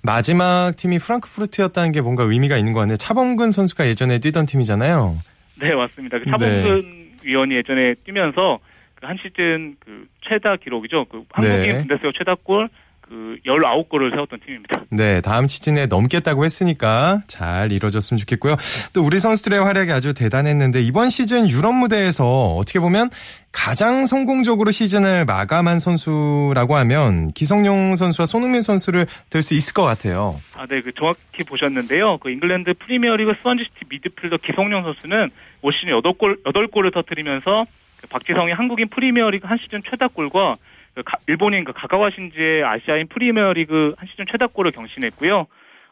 마지막 0.03 0.71
팀이 0.77 0.99
프랑크푸르트였다는 0.99 1.91
게 1.91 2.01
뭔가 2.01 2.23
의미가 2.23 2.57
있는 2.57 2.71
것 2.71 2.79
같네요. 2.81 2.95
차범근 2.95 3.51
선수가 3.51 3.87
예전에 3.87 4.19
뛰던 4.19 4.45
팀이잖아요. 4.45 5.15
네, 5.61 5.75
맞습니다. 5.75 6.19
그 6.19 6.25
차범근 6.25 7.11
위원이 7.25 7.55
예전에 7.55 7.95
뛰면서 8.05 8.59
그 8.59 8.70
한 9.01 9.17
시즌 9.21 9.75
그 9.79 10.07
최다 10.27 10.57
기록이죠. 10.57 11.05
그 11.05 11.23
한국인 11.31 11.61
네. 11.61 11.77
분데스리가 11.79 12.11
최다골 12.17 12.69
그그 13.11 13.37
19골을 13.45 14.11
세웠던 14.11 14.39
팀입니다. 14.45 14.85
네, 14.89 15.19
다음 15.19 15.47
시즌에 15.47 15.85
넘겠다고 15.87 16.45
했으니까 16.45 17.21
잘 17.27 17.73
이뤄졌으면 17.73 18.17
좋겠고요. 18.19 18.55
또 18.93 19.03
우리 19.03 19.19
선수들의 19.19 19.59
활약이 19.59 19.91
아주 19.91 20.13
대단했는데 20.13 20.79
이번 20.79 21.09
시즌 21.09 21.49
유럽 21.49 21.73
무대에서 21.73 22.55
어떻게 22.55 22.79
보면 22.79 23.09
가장 23.51 24.05
성공적으로 24.05 24.71
시즌을 24.71 25.25
마감한 25.25 25.79
선수라고 25.79 26.77
하면 26.77 27.33
기성용 27.33 27.97
선수와 27.97 28.25
손흥민 28.25 28.61
선수를 28.61 29.05
들 29.29 29.41
수 29.41 29.55
있을 29.55 29.73
것 29.73 29.83
같아요. 29.83 30.39
아, 30.55 30.65
네, 30.67 30.81
그 30.81 30.93
정확히 30.93 31.43
보셨는데요. 31.43 32.19
그 32.19 32.29
잉글랜드 32.29 32.75
프리미어리그 32.75 33.33
스완지시티 33.41 33.85
미드필더 33.89 34.37
기성용 34.37 34.83
선수는 34.83 35.29
올 35.63 35.73
시즌 35.73 35.99
8골 35.99 36.43
8골을 36.43 36.93
터뜨리면서 36.93 37.65
그 37.65 37.90
박지성이 38.09 38.51
한국인 38.53 38.87
프리미어리그 38.87 39.47
한 39.47 39.57
시즌 39.57 39.81
최다골과 39.83 40.55
그 40.93 41.03
가- 41.03 41.19
일본인 41.27 41.63
그 41.63 41.73
가가와 41.73 42.09
신지의 42.11 42.63
아시아인 42.63 43.07
프리미어리그 43.07 43.95
한 43.97 44.07
시즌 44.09 44.25
최다골을 44.29 44.71
경신했고요. 44.71 45.47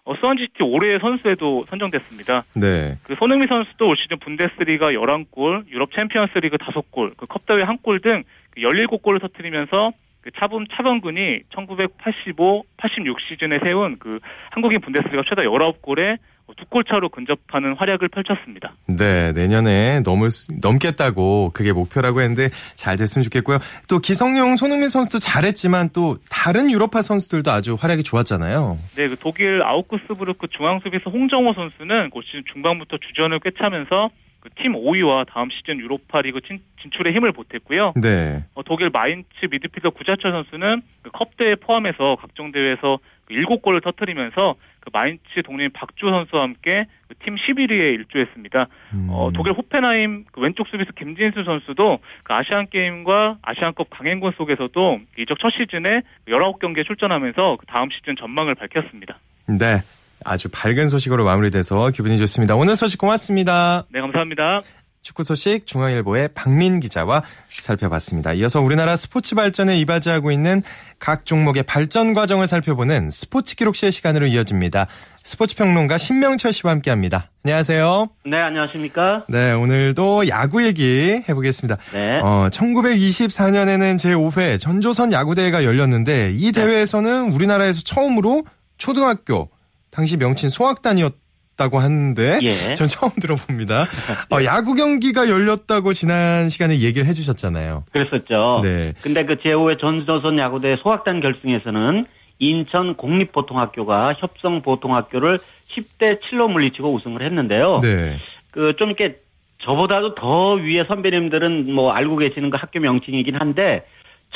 어, 0.05 0.15
스완지시티 0.15 0.63
올해의 0.63 0.99
선수에도 0.99 1.65
선정됐습니다. 1.69 2.43
네. 2.55 2.97
그 3.03 3.15
손흥민 3.19 3.47
선수도 3.47 3.87
올 3.89 3.95
시즌 3.97 4.17
분데스리가 4.19 4.91
11골, 4.91 5.67
유럽 5.69 5.91
챔피언스리그 5.95 6.57
5골, 6.57 7.13
그 7.15 7.25
컵대회 7.27 7.59
1골 7.59 8.01
등 8.01 8.23
17골을 8.57 9.21
터뜨리면서 9.21 9.91
그 10.21 10.31
차범 10.31 10.65
차범근이 10.67 11.41
1985, 11.53 12.63
86 12.77 13.21
시즌에 13.21 13.59
세운 13.63 13.97
그 13.99 14.19
한국인 14.49 14.81
분데스리가 14.81 15.23
최다 15.29 15.43
19골에 15.43 16.17
두 16.55 16.65
골 16.69 16.83
차로 16.83 17.09
근접하는 17.09 17.73
활약을 17.77 18.09
펼쳤습니다. 18.09 18.73
네, 18.87 19.31
내년에 19.31 20.01
넘을 20.05 20.29
수- 20.29 20.47
넘겠다고 20.61 21.49
그게 21.53 21.71
목표라고 21.73 22.21
했는데 22.21 22.49
잘 22.75 22.95
됐으면 22.95 23.23
좋겠고요. 23.23 23.57
또 23.89 23.97
기성용, 23.99 24.55
손흥민 24.55 24.89
선수도 24.89 25.17
잘했지만 25.19 25.89
또 25.93 26.17
다른 26.29 26.69
유럽파 26.71 27.01
선수들도 27.01 27.49
아주 27.51 27.75
활약이 27.79 28.03
좋았잖아요. 28.03 28.77
네, 28.95 29.07
그 29.07 29.15
독일 29.19 29.63
아우크스부르크 29.63 30.47
중앙 30.55 30.79
수비수 30.83 31.09
홍정호 31.09 31.53
선수는 31.53 32.09
올 32.13 32.23
시즌 32.23 32.43
중반부터 32.53 32.97
주전을 33.07 33.39
꿰차면서 33.39 34.09
그 34.09 34.28
팀 34.55 34.73
5위와 34.73 35.25
다음 35.27 35.49
시즌 35.49 35.79
유로파리그 35.79 36.41
진, 36.41 36.59
진출에 36.81 37.11
힘을 37.13 37.31
보탰고요. 37.31 37.93
네. 38.01 38.43
어, 38.55 38.63
독일 38.63 38.89
마인츠 38.91 39.27
미드필더 39.49 39.91
구자철 39.91 40.31
선수는 40.31 40.81
그 41.01 41.11
컵대회 41.11 41.55
포함해서 41.55 42.15
각종 42.19 42.51
대회에서 42.51 42.99
그 43.25 43.33
7골을 43.33 43.83
터뜨리면서 43.83 44.55
그 44.79 44.89
마인츠 44.93 45.41
동료인 45.43 45.71
박주 45.71 46.09
선수와 46.09 46.43
함께 46.43 46.85
그 47.07 47.09
팀 47.23 47.35
11위에 47.35 47.93
일조했습니다. 47.95 48.67
음. 48.93 49.07
어, 49.09 49.31
독일 49.33 49.53
호펜하임 49.53 50.25
그 50.31 50.41
왼쪽 50.41 50.67
수비수 50.67 50.93
김진수 50.93 51.43
선수도 51.43 51.99
그 52.23 52.33
아시안 52.33 52.67
게임과 52.69 53.37
아시안컵 53.41 53.89
강행군 53.89 54.33
속에서도 54.37 54.99
이적 55.17 55.37
첫 55.39 55.49
시즌에 55.51 56.01
19경기에 56.27 56.85
출전하면서 56.85 57.57
그 57.59 57.65
다음 57.67 57.89
시즌 57.91 58.15
전망을 58.15 58.55
밝혔습니다. 58.55 59.19
네. 59.47 59.81
아주 60.25 60.49
밝은 60.49 60.89
소식으로 60.89 61.23
마무리돼서 61.23 61.89
기분이 61.89 62.17
좋습니다. 62.19 62.55
오늘 62.55 62.75
소식 62.75 62.97
고맙습니다. 62.97 63.85
네, 63.91 64.01
감사합니다. 64.01 64.61
축구 65.01 65.23
소식 65.23 65.65
중앙일보의 65.65 66.29
박민 66.35 66.79
기자와 66.79 67.23
살펴봤습니다. 67.49 68.33
이어서 68.33 68.61
우리나라 68.61 68.95
스포츠 68.95 69.33
발전에 69.33 69.77
이바지하고 69.79 70.31
있는 70.31 70.61
각 70.99 71.25
종목의 71.25 71.63
발전 71.63 72.13
과정을 72.13 72.47
살펴보는 72.47 73.09
스포츠 73.09 73.55
기록실 73.55 73.91
시간으로 73.91 74.27
이어집니다. 74.27 74.87
스포츠 75.23 75.55
평론가 75.55 75.97
신명철 75.97 76.53
씨와 76.53 76.73
함께합니다. 76.73 77.31
안녕하세요. 77.43 78.09
네, 78.25 78.37
안녕하십니까? 78.37 79.25
네, 79.29 79.53
오늘도 79.53 80.27
야구 80.27 80.65
얘기 80.65 81.21
해보겠습니다. 81.29 81.77
네. 81.93 82.19
어, 82.21 82.49
1924년에는 82.51 83.97
제 83.97 84.13
5회 84.13 84.59
전조선 84.59 85.13
야구 85.13 85.33
대회가 85.33 85.63
열렸는데 85.63 86.31
이 86.33 86.51
대회에서는 86.51 87.31
우리나라에서 87.31 87.81
처음으로 87.83 88.43
초등학교 88.77 89.49
당시 89.91 90.17
명칭 90.17 90.49
소학단이었다고 90.49 91.79
하는데 91.79 92.39
예. 92.41 92.51
전 92.75 92.87
처음 92.87 93.11
들어봅니다. 93.21 93.87
어, 94.31 94.43
야구 94.45 94.75
경기가 94.75 95.29
열렸다고 95.29 95.93
지난 95.93 96.49
시간에 96.49 96.79
얘기를 96.79 97.07
해주셨잖아요. 97.07 97.85
그랬었죠. 97.91 98.61
네. 98.63 98.93
근데 99.01 99.25
그 99.25 99.35
제5회 99.35 99.79
전조선 99.79 100.37
야구대 100.39 100.77
소학단 100.81 101.21
결승에서는 101.21 102.05
인천 102.39 102.95
공립보통학교가 102.95 104.13
협성보통학교를 104.19 105.39
10대 105.67 106.19
7로 106.21 106.49
물리치고 106.49 106.93
우승을 106.93 107.23
했는데요. 107.25 107.79
네. 107.81 108.17
그 108.51 108.73
좀 108.77 108.89
이렇게 108.89 109.17
저보다도 109.59 110.15
더 110.15 110.53
위에 110.53 110.85
선배님들은 110.87 111.73
뭐 111.73 111.91
알고 111.91 112.17
계시는 112.17 112.49
그 112.49 112.57
학교 112.57 112.79
명칭이긴 112.79 113.35
한데 113.35 113.85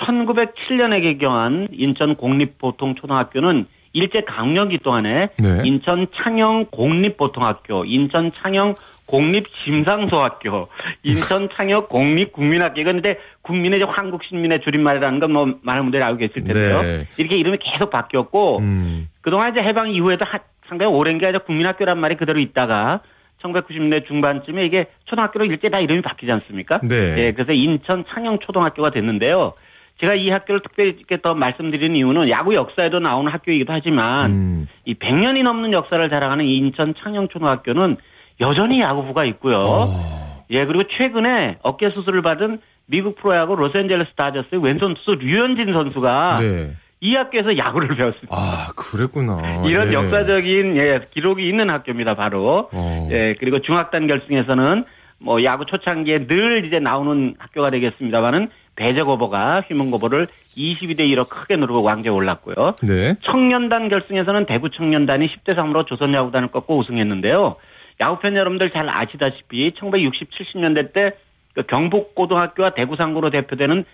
1907년에 0.05 1.01
개교한 1.01 1.69
인천 1.71 2.15
공립보통초등학교는 2.15 3.67
일제 3.93 4.21
강점기 4.21 4.79
동안에 4.79 5.29
네. 5.37 5.61
인천 5.63 6.07
창영 6.15 6.65
공립보통학교, 6.71 7.85
인천 7.85 8.31
창영 8.41 8.75
공립심상소학교, 9.05 10.67
인천 11.03 11.49
창역 11.55 11.89
공립국민학교. 11.89 12.83
근데 12.83 13.19
국민의 13.41 13.81
한국 13.87 14.23
시민의 14.23 14.61
줄임말이라는 14.61 15.19
건 15.19 15.31
뭐 15.33 15.53
많은 15.61 15.83
분들이 15.83 16.01
알고 16.03 16.17
계실 16.17 16.43
텐데요. 16.43 16.81
네. 16.81 17.07
이렇게 17.17 17.37
이름이 17.37 17.57
계속 17.59 17.89
바뀌었고 17.89 18.59
음, 18.59 19.09
그동안 19.21 19.51
이제 19.51 19.61
해방 19.61 19.89
이후에도 19.91 20.25
하- 20.25 20.39
상당히 20.67 20.91
오랜 20.93 21.17
게 21.17 21.25
아니라 21.25 21.39
국민학교란 21.39 21.97
말이 21.99 22.15
그대로 22.17 22.39
있다가 22.39 23.01
1990년대 23.41 24.07
중반쯤에 24.07 24.65
이게 24.65 24.85
초등학교로 25.05 25.45
일제 25.45 25.69
다 25.69 25.79
이름이 25.79 26.01
바뀌지 26.01 26.31
않습니까? 26.31 26.79
네. 26.81 27.15
예, 27.17 27.31
그래서 27.33 27.51
인천 27.51 28.05
창영 28.09 28.39
초등학교가 28.39 28.91
됐는데요. 28.91 29.53
제가 29.99 30.15
이 30.15 30.29
학교를 30.29 30.61
특별히 30.61 30.95
이렇게 30.97 31.21
더 31.21 31.33
말씀드리는 31.33 31.95
이유는 31.95 32.29
야구 32.29 32.55
역사에도 32.55 32.99
나오는 32.99 33.31
학교이기도 33.31 33.71
하지만 33.71 34.31
음. 34.31 34.67
이 34.85 34.95
100년이 34.95 35.43
넘는 35.43 35.71
역사를 35.71 36.09
자랑하는 36.09 36.45
이 36.45 36.57
인천 36.57 36.93
창영 37.01 37.29
초등학교는 37.29 37.97
여전히 38.41 38.81
야구부가 38.81 39.25
있고요. 39.25 39.57
어, 39.57 40.43
예, 40.49 40.65
그리고 40.65 40.83
최근에 40.97 41.57
어깨 41.61 41.89
수술을 41.91 42.21
받은 42.21 42.59
미국 42.89 43.15
프로야구 43.15 43.55
로스앤젤레스 43.55 44.11
다저스의 44.15 44.63
왼손 44.63 44.95
투수 44.95 45.11
류현진 45.11 45.71
선수가 45.71 46.35
네. 46.39 46.71
이 46.99 47.15
학교에서 47.15 47.57
야구를 47.57 47.95
배웠습니다. 47.95 48.35
아, 48.35 48.67
그랬구나. 48.75 49.63
이런 49.65 49.89
예. 49.89 49.93
역사적인 49.93 50.77
예, 50.77 51.01
기록이 51.11 51.47
있는 51.47 51.69
학교입니다, 51.69 52.15
바로. 52.15 52.69
어. 52.71 53.09
예, 53.11 53.35
그리고 53.39 53.59
중학단 53.59 54.07
결승에서는 54.07 54.85
뭐 55.19 55.43
야구 55.43 55.65
초창기에 55.65 56.27
늘 56.27 56.65
이제 56.65 56.79
나오는 56.79 57.35
학교가 57.39 57.71
되겠습니다만은 57.71 58.49
배재고보가 58.75 59.61
휘문고보를 59.67 60.27
22대 60.57 61.01
1로 61.01 61.27
크게 61.29 61.55
누르고 61.55 61.83
왕좌에 61.83 62.11
올랐고요. 62.11 62.75
네. 62.83 63.15
청년단 63.23 63.89
결승에서는 63.89 64.45
대구 64.45 64.69
청년단이 64.69 65.27
10대 65.27 65.55
3으로 65.55 65.85
조선 65.85 66.13
야구단을 66.13 66.49
꺾고 66.49 66.79
우승했는데요. 66.79 67.55
야구팬 68.01 68.35
여러분들 68.35 68.71
잘 68.71 68.89
아시다시피 68.89 69.73
1960, 69.77 70.29
70년대 70.31 70.93
때그 70.93 71.67
경북고등학교와 71.67 72.73
대구상고로 72.73 73.29
대표되는 73.29 73.85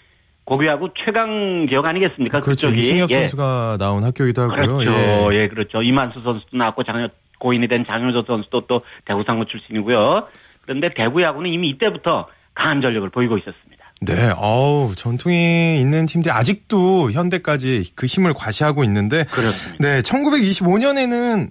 고교야구 0.46 0.90
최강 1.06 1.68
지역 1.70 1.86
아니겠습니까? 1.86 2.40
그렇죠. 2.40 2.68
그쪽이. 2.68 2.80
이승엽 2.80 3.12
예. 3.12 3.16
선수가 3.20 3.78
나온 3.80 4.04
학교이기도 4.04 4.44
하고요. 4.44 4.78
그렇죠. 4.78 4.92
예. 4.92 5.44
예. 5.44 5.48
그렇죠. 5.48 5.84
이만수 5.84 6.22
선수도 6.22 6.58
나왔고 6.58 6.84
장효 6.84 7.08
고인이 7.38 7.68
된 7.68 7.86
장효조 7.86 8.24
선수도 8.24 8.62
또 8.62 8.82
대구상고 9.06 9.46
출신이고요. 9.46 10.28
그런데 10.64 10.90
대구 10.96 11.22
야구는 11.22 11.52
이미 11.52 11.70
이때부터 11.70 12.28
강한 12.60 12.82
전력을 12.82 13.10
보이고 13.10 13.38
있었습니다. 13.38 13.86
네, 14.02 14.32
어우, 14.38 14.96
전통이 14.96 15.80
있는 15.80 16.06
팀들이 16.06 16.32
아직도 16.32 17.12
현대까지 17.12 17.92
그 17.96 18.06
힘을 18.06 18.34
과시하고 18.34 18.84
있는데, 18.84 19.24
그렇습니다. 19.26 19.88
네, 19.88 20.02
1925년에는 20.02 21.50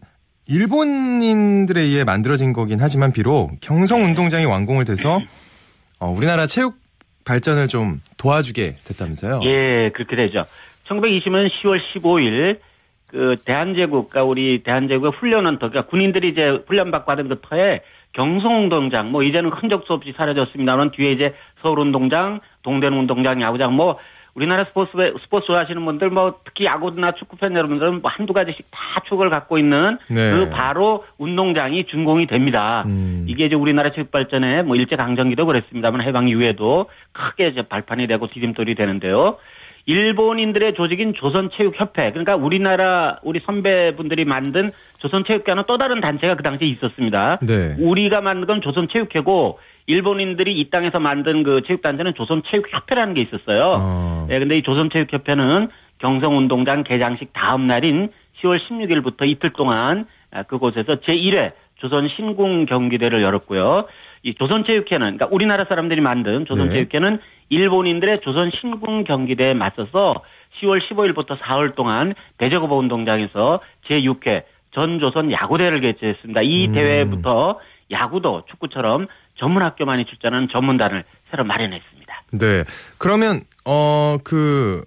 일본인들에 0.48 1.80
의해 1.80 2.04
만들어진 2.04 2.52
거긴 2.52 2.78
하지만 2.80 3.12
비록 3.12 3.50
경성 3.60 4.04
운동장이 4.04 4.46
완공을 4.46 4.84
돼서 4.86 5.18
어, 5.98 6.10
우리나라 6.10 6.46
체육 6.46 6.76
발전을 7.26 7.68
좀 7.68 8.00
도와주게 8.16 8.76
됐다면서요? 8.84 9.40
예, 9.44 9.90
그렇게 9.94 10.16
되죠. 10.16 10.44
1920년 10.88 11.50
10월 11.50 11.78
15일 11.78 12.60
그 13.08 13.36
대한제국, 13.44 14.10
그러니까 14.10 14.24
우리 14.28 14.62
대한제국의 14.62 15.12
훈련원터, 15.12 15.68
그러니까 15.68 15.90
군인들이 15.90 16.30
이제 16.30 16.62
훈련받고 16.66 17.06
받은 17.06 17.28
그 17.28 17.40
터에 17.42 17.80
경성운동장, 18.18 19.12
뭐 19.12 19.22
이제는 19.22 19.50
흔적 19.50 19.86
수 19.86 19.92
없이 19.92 20.12
사라졌습니다만 20.16 20.90
뒤에 20.90 21.12
이제 21.12 21.34
서울운동장, 21.62 22.40
동대문운동장, 22.64 23.40
야구장, 23.42 23.74
뭐 23.74 23.96
우리나라 24.34 24.64
스포츠 24.64 24.92
스포츠 25.22 25.46
좋아하시는 25.46 25.84
분들 25.84 26.10
뭐 26.10 26.34
특히 26.44 26.64
야구나 26.64 27.12
축구 27.12 27.36
팬 27.36 27.54
여러분들은 27.54 28.02
뭐 28.02 28.10
한두 28.12 28.32
가지씩 28.32 28.66
다 28.70 29.02
추억을 29.08 29.30
갖고 29.30 29.58
있는 29.58 29.98
네. 30.10 30.30
그 30.30 30.50
바로 30.50 31.04
운동장이 31.18 31.86
준공이 31.86 32.26
됩니다. 32.26 32.84
음. 32.86 33.24
이게 33.28 33.46
이제 33.46 33.54
우리나라 33.54 33.90
체육 33.92 34.10
발전에 34.10 34.62
뭐 34.62 34.76
일제 34.76 34.96
강점기도 34.96 35.46
그랬습니다만 35.46 36.02
해방 36.02 36.28
이후에도 36.28 36.86
크게 37.12 37.48
이제 37.48 37.62
발판이 37.62 38.06
되고 38.08 38.26
디딤돌이 38.28 38.74
되는데요. 38.74 39.38
일본인들의 39.88 40.74
조직인 40.74 41.14
조선체육협회 41.14 42.10
그러니까 42.10 42.36
우리나라 42.36 43.18
우리 43.22 43.40
선배분들이 43.44 44.26
만든 44.26 44.70
조선체육회는 44.98 45.64
또 45.66 45.78
다른 45.78 46.02
단체가 46.02 46.36
그 46.36 46.42
당시에 46.42 46.68
있었습니다. 46.68 47.38
네. 47.40 47.74
우리가 47.78 48.20
만든 48.20 48.46
건 48.46 48.60
조선체육회고 48.60 49.58
일본인들이 49.86 50.60
이 50.60 50.68
땅에서 50.68 51.00
만든 51.00 51.42
그 51.42 51.62
체육단체는 51.66 52.12
조선체육협회라는 52.14 53.14
게 53.14 53.22
있었어요. 53.22 53.76
어. 53.80 54.26
예, 54.30 54.38
근데 54.38 54.58
이 54.58 54.62
조선체육협회는 54.62 55.68
경성운동장 56.00 56.84
개장식 56.84 57.32
다음 57.32 57.66
날인 57.66 58.10
10월 58.42 58.60
16일부터 58.68 59.26
이틀 59.26 59.54
동안 59.54 60.04
아, 60.30 60.42
그곳에서 60.42 60.96
제1회 60.96 61.52
조선 61.76 62.10
신궁 62.14 62.66
경기대를 62.66 63.22
열었고요. 63.22 63.86
이 64.22 64.34
조선체육회는 64.34 65.16
그러니까 65.16 65.28
우리나라 65.30 65.64
사람들이 65.64 66.00
만든 66.00 66.44
조선체육회는 66.46 67.18
일본인들의 67.50 68.20
조선 68.20 68.50
신궁 68.60 69.04
경기대에 69.04 69.54
맞서서 69.54 70.22
10월 70.60 70.80
15일부터 70.88 71.38
4월 71.38 71.74
동안 71.74 72.14
배저거버 72.38 72.74
운동장에서 72.76 73.60
제6회 73.88 74.44
전조선 74.74 75.32
야구대회를 75.32 75.80
개최했습니다. 75.80 76.42
이 76.42 76.66
음. 76.68 76.72
대회부터 76.72 77.58
야구도 77.90 78.44
축구처럼 78.50 79.06
전문 79.38 79.62
학교만이 79.62 80.04
출전하는 80.06 80.48
전문단을 80.52 81.04
새로 81.30 81.44
마련했습니다. 81.44 82.22
네. 82.32 82.64
그러면 82.98 83.40
어 83.64 84.18
그 84.24 84.82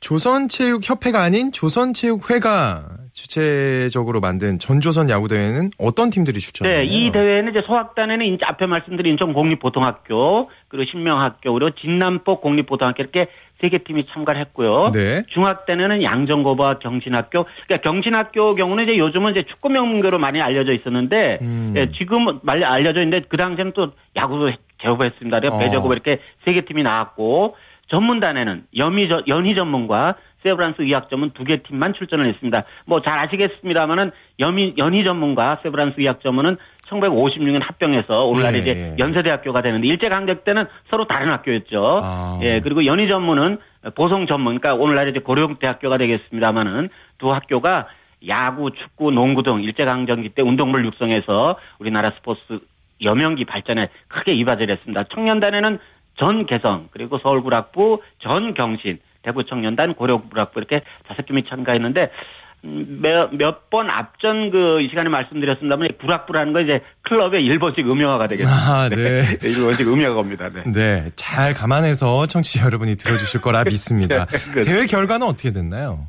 조선체육협회가 0.00 1.22
아닌 1.22 1.52
조선체육회가 1.52 2.84
주체적으로 3.12 4.20
만든 4.20 4.58
전조선 4.58 5.10
야구 5.10 5.28
대회는 5.28 5.70
어떤 5.78 6.10
팀들이 6.10 6.40
출전해요? 6.40 6.78
네, 6.78 6.84
이 6.84 7.12
대회는 7.12 7.50
이제 7.50 7.62
소학단에는 7.66 8.24
인제 8.24 8.44
앞에 8.48 8.66
말씀드린 8.66 9.12
인천 9.12 9.32
공립보통학교 9.32 10.50
그리고 10.68 10.90
신명학교 10.90 11.52
그리고 11.52 11.70
진남포 11.80 12.40
공립보통학교 12.40 13.02
이렇게 13.02 13.28
세 13.60 13.68
개 13.68 13.78
팀이 13.78 14.06
참가를 14.12 14.40
했고요. 14.40 14.90
네. 14.92 15.22
중학때는 15.28 16.02
양정고와 16.02 16.80
경신학교. 16.80 17.44
그러니까 17.66 17.88
경신학교 17.88 18.56
경우는 18.56 18.84
이제 18.84 18.98
요즘은 18.98 19.30
이제 19.32 19.44
축구 19.48 19.68
명문교로 19.68 20.18
많이 20.18 20.40
알려져 20.42 20.72
있었는데 20.72 21.38
음. 21.42 21.72
예, 21.76 21.92
지금 21.96 22.40
많이 22.42 22.64
알려져 22.64 23.02
있는데 23.02 23.24
그 23.28 23.36
당시에는 23.36 23.72
또 23.76 23.92
야구도 24.16 24.50
제업했습니다. 24.82 25.38
그래서 25.38 25.54
어. 25.56 25.92
이렇게 25.92 26.18
세 26.44 26.54
개 26.54 26.62
팀이 26.62 26.82
나왔고 26.82 27.54
전문단에는 27.88 28.64
연희 28.76 29.54
전문과 29.54 30.16
세브란스 30.42 30.82
의학 30.82 31.08
전문 31.10 31.30
두개 31.30 31.62
팀만 31.62 31.94
출전을 31.94 32.26
했습니다. 32.28 32.64
뭐 32.86 33.00
잘 33.00 33.18
아시겠습니다만은 33.18 34.10
연희, 34.38 34.74
연희 34.78 35.04
전문과 35.04 35.60
세브란스 35.62 35.96
의학 35.98 36.20
전문은 36.22 36.56
1956년 36.88 37.60
합병해서 37.62 38.24
오늘날 38.26 38.54
예, 38.54 38.58
이제 38.58 38.70
예. 38.70 38.96
연세대학교가 38.98 39.62
되는데 39.62 39.86
일제강점 39.88 40.40
때는 40.44 40.66
서로 40.90 41.06
다른 41.06 41.30
학교였죠. 41.30 42.00
아. 42.02 42.38
예, 42.42 42.60
그리고 42.60 42.84
연희 42.84 43.08
전문은 43.08 43.58
보성 43.94 44.26
전문, 44.26 44.58
그러니까 44.58 44.80
오늘날 44.82 45.08
이제 45.08 45.20
고려대학교가 45.20 45.98
되겠습니다만은 45.98 46.88
두 47.18 47.32
학교가 47.32 47.88
야구, 48.28 48.70
축구, 48.70 49.10
농구 49.10 49.42
등 49.42 49.62
일제강점기 49.62 50.30
때 50.30 50.42
운동부를 50.42 50.84
육성해서 50.86 51.58
우리나라 51.78 52.12
스포츠 52.12 52.60
여명기 53.02 53.44
발전에 53.44 53.88
크게 54.08 54.32
이바지를 54.34 54.76
했습니다. 54.76 55.04
청년단에는 55.12 55.78
전 56.22 56.46
개성, 56.46 56.88
그리고 56.92 57.18
서울구락부, 57.18 58.00
전 58.20 58.54
경신, 58.54 58.98
대구 59.22 59.44
청년단, 59.44 59.94
고려구락부 59.94 60.60
이렇게 60.60 60.82
다섯 61.06 61.24
팀이 61.26 61.44
참가했는데 61.48 62.10
음, 62.64 63.02
몇번 63.32 63.90
앞전 63.90 64.50
그 64.50 64.80
이 64.82 64.88
시간에 64.88 65.08
말씀드렸습니다만 65.08 65.88
이 65.88 65.98
구락부라는 65.98 66.52
건 66.52 66.62
이제 66.64 66.80
클럽의 67.02 67.44
일본식 67.44 67.88
음영화가 67.88 68.26
되겠습니다. 68.28 68.56
아, 68.56 68.88
네. 68.88 69.38
일본식 69.42 69.88
음영화입니다. 69.88 70.48
네. 70.50 70.62
네, 70.72 71.10
잘 71.16 71.54
감안해서 71.54 72.26
청취자 72.26 72.66
여러분이 72.66 72.96
들어주실 72.96 73.40
거라 73.40 73.64
믿습니다. 73.68 74.26
네, 74.26 74.60
대회 74.62 74.86
결과는 74.86 75.26
어떻게 75.26 75.50
됐나요? 75.52 76.06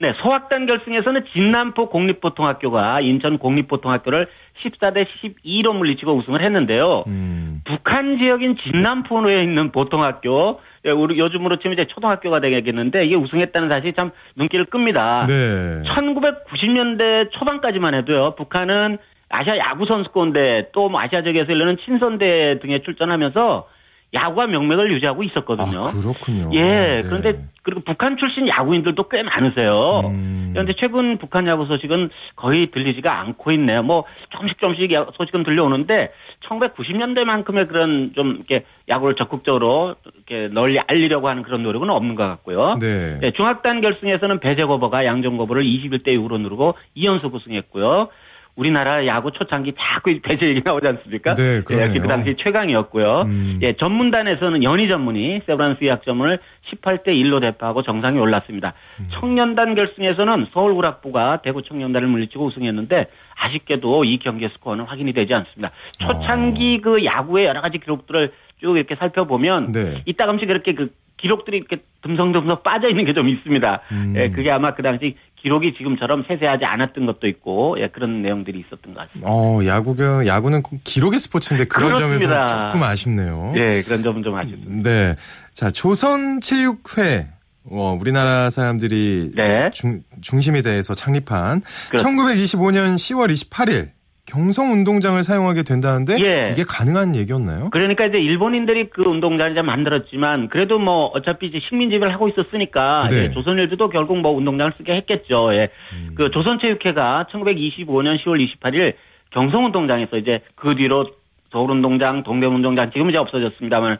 네, 0.00 0.12
소학단 0.22 0.66
결승에서는 0.66 1.24
진남포 1.32 1.88
공립보통학교가 1.88 3.00
인천 3.00 3.38
공립보통학교를 3.38 4.28
14대 4.64 5.06
12로 5.22 5.74
물리치고 5.76 6.16
우승을 6.16 6.44
했는데요. 6.44 7.04
음, 7.06 7.60
북한 7.64 8.18
지역인 8.18 8.56
진남포에 8.62 9.42
있는 9.42 9.70
보통학교, 9.72 10.60
예, 10.60 10.73
우리 10.92 11.18
요즘으로 11.18 11.56
치면 11.60 11.78
이제 11.78 11.86
초등학교가 11.88 12.40
되겠는데 12.40 13.06
이게 13.06 13.14
우승했다는 13.14 13.68
사실이 13.68 13.94
참 13.94 14.10
눈길을 14.36 14.66
끕니다. 14.66 15.24
네. 15.26 15.82
1990년대 15.94 17.30
초반까지만 17.32 17.94
해도요. 17.94 18.34
북한은 18.36 18.98
아시아 19.30 19.56
야구 19.58 19.86
선수권대 19.86 20.68
또 20.72 20.88
뭐 20.88 21.00
아시아 21.00 21.22
지역에서 21.22 21.50
열리는 21.50 21.76
친선대 21.84 22.58
등에 22.60 22.82
출전하면서 22.82 23.68
야구가 24.12 24.46
명맥을 24.46 24.92
유지하고 24.92 25.24
있었거든요. 25.24 25.78
아, 25.82 25.90
그렇군요. 25.90 26.48
예, 26.52 26.60
네. 26.62 26.98
그런데 27.02 27.32
그리고 27.64 27.80
북한 27.84 28.16
출신 28.16 28.46
야구인들도 28.46 29.08
꽤 29.08 29.24
많으세요. 29.24 30.02
음. 30.04 30.50
그런데 30.52 30.72
최근 30.78 31.18
북한 31.18 31.48
야구 31.48 31.66
소식은 31.66 32.10
거의 32.36 32.70
들리지가 32.70 33.18
않고 33.20 33.50
있네요. 33.52 33.82
뭐 33.82 34.04
조금씩 34.30 34.58
조금씩 34.58 34.92
야- 34.92 35.06
소식은 35.14 35.42
들려오는데 35.42 36.12
1990년대만큼의 36.48 37.68
그런 37.68 38.12
좀 38.14 38.36
이렇게 38.36 38.64
야구를 38.88 39.14
적극적으로 39.16 39.94
이렇게 40.14 40.52
널리 40.52 40.78
알리려고 40.86 41.28
하는 41.28 41.42
그런 41.42 41.62
노력은 41.62 41.90
없는 41.90 42.14
것 42.14 42.24
같고요. 42.24 42.78
네. 42.80 43.18
네, 43.20 43.32
중학단 43.32 43.80
결승에서는 43.80 44.40
배재고버가 44.40 45.04
양정고버를 45.04 45.64
21대 45.64 46.08
6으로 46.08 46.38
누르고 46.40 46.74
2연속 46.96 47.34
우승했고요. 47.34 48.08
우리나라 48.56 49.04
야구 49.06 49.32
초창기 49.32 49.74
자꾸 49.76 50.16
배제 50.22 50.46
얘기 50.46 50.62
나오지 50.64 50.86
않습니까? 50.86 51.34
네, 51.34 51.62
그러네요. 51.62 51.94
예, 51.94 51.98
그 51.98 52.06
당시 52.06 52.36
최강이었고요. 52.38 53.22
음. 53.22 53.58
예, 53.62 53.74
전문단에서는 53.74 54.62
연희 54.62 54.86
전문이 54.88 55.40
세브란스 55.46 55.78
의학 55.82 56.04
전문을 56.04 56.38
18대 56.70 57.08
1로 57.08 57.40
대파하고 57.40 57.82
정상에 57.82 58.18
올랐습니다. 58.18 58.74
음. 59.00 59.08
청년단 59.14 59.74
결승에서는 59.74 60.48
서울구락부가 60.52 61.42
대구 61.42 61.62
청년단을 61.62 62.06
물리치고 62.06 62.46
우승했는데 62.46 63.08
아쉽게도 63.36 64.04
이 64.04 64.18
경기의 64.18 64.50
스코어는 64.54 64.84
확인이 64.84 65.12
되지 65.12 65.34
않습니다. 65.34 65.72
초창기 65.98 66.80
그 66.80 67.04
야구의 67.04 67.46
여러 67.46 67.60
가지 67.60 67.78
기록들을 67.78 68.32
쭉 68.60 68.76
이렇게 68.76 68.94
살펴보면 68.96 69.72
네. 69.72 70.02
이따금씩 70.06 70.48
이렇게 70.48 70.74
그 70.74 70.90
기록들이 71.16 71.56
이렇게 71.58 71.76
듬성듬성 72.02 72.62
빠져 72.62 72.88
있는 72.88 73.04
게 73.06 73.12
좀 73.14 73.28
있습니다. 73.28 73.80
음. 73.92 74.14
예, 74.16 74.30
그게 74.30 74.50
아마 74.50 74.74
그 74.74 74.82
당시 74.82 75.16
기록이 75.36 75.74
지금처럼 75.76 76.24
세세하지 76.26 76.64
않았던 76.64 77.06
것도 77.06 77.26
있고 77.28 77.76
예, 77.78 77.88
그런 77.88 78.22
내용들이 78.22 78.60
있었던 78.66 78.94
것 78.94 79.00
같습니다. 79.06 79.28
어, 79.30 79.64
야구가, 79.64 80.26
야구는 80.26 80.62
꼭 80.62 80.80
기록의 80.84 81.20
스포츠인데 81.20 81.64
그런 81.66 81.94
그렇습니다. 81.94 82.46
점에서 82.46 82.70
조금 82.70 82.82
아쉽네요. 82.82 83.52
예, 83.56 83.82
그런 83.82 84.02
점은 84.02 84.22
좀 84.22 84.34
아쉽습니다. 84.36 84.88
네. 84.90 85.14
자, 85.52 85.70
조선체육회. 85.70 87.28
어, 87.70 87.96
우리나라 87.98 88.50
사람들이 88.50 89.30
네. 89.34 89.70
중, 89.72 90.00
중심이 90.20 90.60
돼서 90.60 90.92
창립한 90.92 91.62
그렇습니다. 91.90 92.22
1925년 92.34 92.96
10월 92.96 93.30
28일 93.30 93.88
경성 94.26 94.72
운동장을 94.72 95.22
사용하게 95.22 95.64
된다는데 95.64 96.16
예. 96.22 96.48
이게 96.50 96.64
가능한 96.66 97.14
얘기였나요? 97.14 97.68
그러니까 97.70 98.06
이제 98.06 98.18
일본인들이 98.18 98.88
그 98.88 99.02
운동장을 99.02 99.62
만들었지만 99.62 100.48
그래도 100.48 100.78
뭐 100.78 101.06
어차피 101.14 101.46
이제 101.46 101.60
식민지배를 101.68 102.12
하고 102.12 102.28
있었으니까 102.28 103.06
네. 103.10 103.24
예, 103.24 103.30
조선일보도 103.30 103.90
결국 103.90 104.18
뭐 104.18 104.32
운동장을 104.32 104.72
쓰게 104.78 104.94
했겠죠. 104.94 105.54
예. 105.54 105.68
음. 105.92 106.14
그 106.14 106.30
조선체육회가 106.30 107.26
1925년 107.30 108.18
10월 108.24 108.46
28일 108.60 108.94
경성 109.30 109.66
운동장에서 109.66 110.16
이제 110.16 110.40
그 110.54 110.74
뒤로 110.74 111.10
서울 111.50 111.70
운동장, 111.70 112.22
동대문운동장 112.22 112.90
지금 112.92 113.10
이제 113.10 113.18
없어졌습니다만 113.18 113.98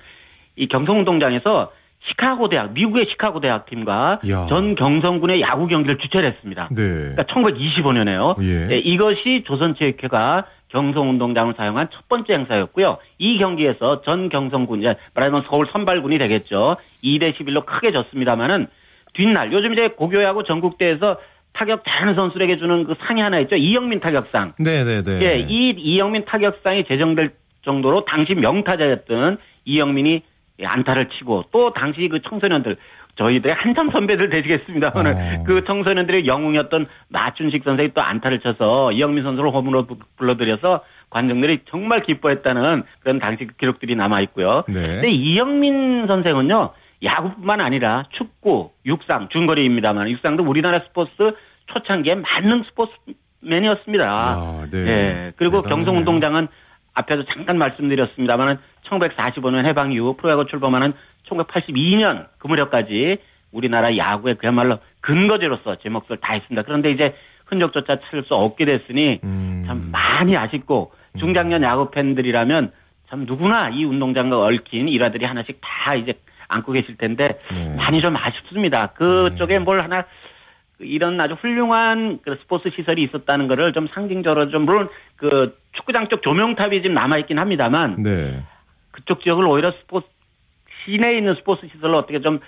이 0.57 0.69
경성 0.69 1.01
운동장에서 1.01 1.71
시카고 2.09 2.49
대학, 2.49 2.73
미국의 2.73 3.07
시카고 3.11 3.41
대학 3.41 3.67
팀과 3.67 4.21
이야. 4.25 4.47
전 4.49 4.75
경성군의 4.75 5.41
야구 5.41 5.67
경기를 5.67 5.99
주최를 5.99 6.33
했습니다. 6.33 6.69
네. 6.71 7.15
그러니까 7.15 7.23
1925년에요. 7.25 8.37
예. 8.43 8.77
이것이 8.79 9.45
조선체육회가 9.47 10.45
경성운동장을 10.69 11.55
사용한 11.57 11.89
첫 11.93 12.09
번째 12.09 12.35
행사였고요. 12.35 12.99
이 13.19 13.39
경기에서 13.39 14.03
전 14.03 14.29
경성군, 14.29 14.83
말하자면 15.15 15.45
서울 15.49 15.67
선발군이 15.73 16.19
되겠죠. 16.19 16.77
2대 17.03 17.35
11로 17.37 17.65
크게 17.65 17.93
졌습니다만은 17.93 18.67
뒷날 19.15 19.53
요즘 19.53 19.73
이제 19.73 19.89
고교야구 19.97 20.43
전국대회에서 20.45 21.19
타격 21.53 21.85
잘하는 21.87 22.17
선수에게 22.17 22.57
주는 22.57 22.85
그 22.85 22.95
상이 22.99 23.21
하나 23.21 23.39
있죠. 23.41 23.55
이영민 23.55 24.01
타격상. 24.01 24.55
네네네. 24.59 25.23
예, 25.23 25.39
이 25.49 25.71
이영민 25.79 26.25
타격상이 26.25 26.85
제정될 26.87 27.31
정도로 27.65 28.05
당시 28.05 28.35
명타자였던 28.35 29.39
이영민이 29.65 30.23
안타를 30.63 31.09
치고 31.11 31.45
또 31.53 31.73
당시 31.73 32.09
그 32.09 32.21
청소년들 32.23 32.77
저희들의 33.17 33.55
한참 33.57 33.91
선배들 33.91 34.29
되시겠습니다만은 34.29 35.13
어. 35.13 35.45
그 35.47 35.65
청소년들의 35.65 36.27
영웅이었던 36.27 36.87
마춘식 37.09 37.63
선생이 37.65 37.91
또 37.91 38.03
안타를 38.03 38.41
쳐서 38.41 38.93
이영민 38.93 39.23
선수를 39.25 39.51
홈으로 39.51 39.87
부- 39.87 39.99
불러들여서 40.17 40.83
관중들이 41.11 41.61
정말 41.71 42.03
기뻐했다는 42.03 42.83
그런 43.01 43.19
당시 43.21 43.47
그 43.47 43.55
기록들이 43.57 43.95
남아 43.95 44.21
있고요. 44.23 44.65
네. 44.69 44.75
근데 44.75 45.11
이영민 45.11 46.07
선생은요 46.09 46.73
야구뿐만 47.05 47.61
아니라 47.61 48.05
축구, 48.11 48.71
육상, 48.87 49.29
중거리입니다만 49.29 50.09
육상도 50.11 50.43
우리나라 50.43 50.81
스포츠 50.81 51.13
초창기에 51.67 52.17
만능 52.17 52.65
스포츠맨이었습니다. 52.65 54.05
아, 54.05 54.67
네. 54.73 54.79
예. 54.79 55.33
그리고 55.37 55.61
대단하네요. 55.61 55.85
경성운동장은 55.85 56.49
앞에서 56.95 57.25
잠깐 57.33 57.59
말씀드렸습니다만은 57.59 58.57
1945년 58.89 59.67
해방 59.67 59.93
이후 59.93 60.15
프로야구 60.15 60.47
출범하는 60.47 60.93
1982년 61.29 62.27
그 62.39 62.47
무렵까지 62.47 63.19
우리나라 63.53 63.97
야구의 63.97 64.37
그야말로 64.37 64.79
근거지로서 65.01 65.77
제 65.77 65.89
몫을 65.89 66.19
다했습니다. 66.21 66.63
그런데 66.63 66.91
이제 66.91 67.15
흔적조차 67.47 68.01
찾을 68.01 68.25
수 68.25 68.35
없게 68.35 68.65
됐으니 68.65 69.21
음. 69.23 69.65
참 69.67 69.91
많이 69.93 70.37
아쉽고 70.37 70.93
중장년 71.19 71.63
야구 71.63 71.91
팬들이라면 71.91 72.73
참 73.09 73.25
누구나 73.27 73.71
이 73.71 73.85
운동장과 73.85 74.39
얽힌 74.39 74.89
일화들이 74.89 75.25
하나씩 75.25 75.61
다 75.61 75.95
이제 75.95 76.15
안고 76.49 76.73
계실 76.73 76.97
텐데 76.97 77.39
네. 77.53 77.77
많이 77.77 78.03
좀 78.03 78.17
아쉽습니다. 78.17 78.89
그쪽에 78.95 79.59
뭘 79.59 79.83
하나 79.83 80.05
이런 80.81 81.21
아주 81.21 81.35
훌륭한 81.35 82.19
그 82.23 82.37
스포츠 82.43 82.71
시설이 82.75 83.03
있었다는 83.05 83.47
거를 83.47 83.73
좀 83.73 83.87
상징적으로 83.95 84.51
좀 84.51 84.63
물론 84.65 84.89
그 85.17 85.57
축구장 85.73 86.09
쪽 86.09 86.23
조명탑이 86.23 86.83
지금 86.83 86.95
남아 86.95 87.19
있긴 87.19 87.39
합니다만 87.39 88.03
네. 88.03 88.43
그쪽 88.95 89.23
지역을 89.23 89.45
오히려 89.47 89.73
스포츠 89.81 90.07
시내에 90.87 91.17
있는 91.17 91.35
스포츠 91.37 91.67
시설로 91.73 91.99
어떻게 91.99 92.21
좀 92.21 92.41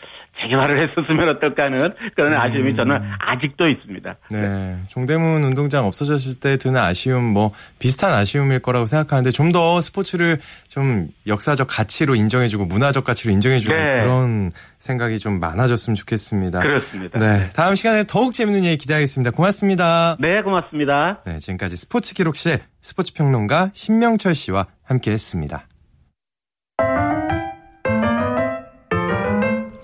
재개발을 0.42 0.76
했었으면 0.90 1.30
어떨까 1.30 1.64
하는 1.64 1.94
그런 2.14 2.34
아쉬움이 2.34 2.76
저는 2.76 3.00
아직도 3.18 3.66
있습니다. 3.68 4.14
네. 4.30 4.76
종대문 4.90 5.42
운동장 5.42 5.86
없어졌을 5.86 6.38
때 6.38 6.58
드는 6.58 6.78
아쉬움, 6.78 7.24
뭐, 7.24 7.52
비슷한 7.78 8.12
아쉬움일 8.12 8.60
거라고 8.60 8.84
생각하는데, 8.84 9.30
좀 9.30 9.52
더 9.52 9.80
스포츠를 9.80 10.36
좀 10.68 11.08
역사적 11.26 11.66
가치로 11.70 12.14
인정해주고, 12.14 12.66
문화적 12.66 13.04
가치로 13.04 13.32
인정해주고, 13.32 13.74
네. 13.74 14.02
그런 14.02 14.50
생각이 14.78 15.18
좀 15.18 15.40
많아졌으면 15.40 15.94
좋겠습니다. 15.94 16.60
그렇습니다. 16.60 17.18
네. 17.18 17.48
다음 17.56 17.74
시간에 17.74 18.04
더욱 18.06 18.34
재밌는 18.34 18.64
얘기 18.64 18.76
기대하겠습니다. 18.76 19.30
고맙습니다. 19.30 20.18
네, 20.20 20.42
고맙습니다. 20.42 21.22
네. 21.24 21.38
지금까지 21.38 21.76
스포츠 21.76 22.12
기록실 22.12 22.58
스포츠 22.82 23.14
평론가 23.14 23.70
신명철 23.72 24.34
씨와 24.34 24.66
함께 24.84 25.12
했습니다. 25.12 25.66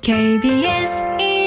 KBS 0.03 1.42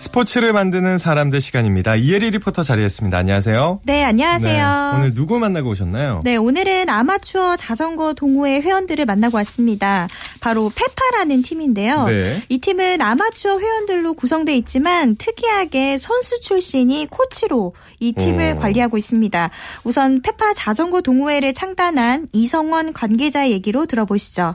스포츠를 0.00 0.54
만드는 0.54 0.96
사람들 0.96 1.42
시간입니다. 1.42 1.94
이혜리 1.94 2.30
리포터 2.30 2.62
자리했습니다. 2.62 3.18
안녕하세요. 3.18 3.80
네, 3.84 4.02
안녕하세요. 4.02 4.92
네, 4.92 4.98
오늘 4.98 5.12
누구 5.12 5.38
만나고 5.38 5.68
오셨나요? 5.68 6.22
네, 6.24 6.36
오늘은 6.36 6.88
아마추어 6.88 7.56
자전거 7.56 8.14
동호회 8.14 8.62
회원들을 8.62 9.04
만나고 9.04 9.36
왔습니다. 9.36 10.08
바로 10.40 10.72
페파라는 10.74 11.42
팀인데요. 11.42 12.06
네. 12.06 12.42
이 12.48 12.58
팀은 12.58 13.02
아마추어 13.02 13.58
회원들로 13.58 14.14
구성돼 14.14 14.56
있지만 14.56 15.16
특이하게 15.16 15.98
선수 15.98 16.40
출신이 16.40 17.06
코치로 17.10 17.74
이 18.00 18.12
팀을 18.12 18.54
오. 18.56 18.60
관리하고 18.60 18.96
있습니다. 18.96 19.50
우선 19.84 20.22
페파 20.22 20.54
자전거 20.54 21.02
동호회를 21.02 21.52
창단한 21.52 22.28
이성원 22.32 22.94
관계자의 22.94 23.52
얘기로 23.52 23.84
들어보시죠. 23.84 24.54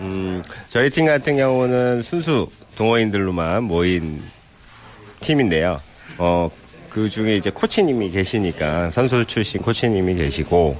음, 0.00 0.42
저희 0.68 0.90
팀 0.90 1.06
같은 1.06 1.36
경우는 1.36 2.02
순수 2.02 2.48
동호인들로만 2.76 3.62
모인 3.62 4.20
팀인데요. 5.20 5.80
어, 6.18 6.50
그 6.90 7.08
중에 7.08 7.36
이제 7.36 7.50
코치님이 7.50 8.10
계시니까 8.10 8.90
선수 8.90 9.24
출신 9.24 9.60
코치님이 9.60 10.14
계시고 10.14 10.76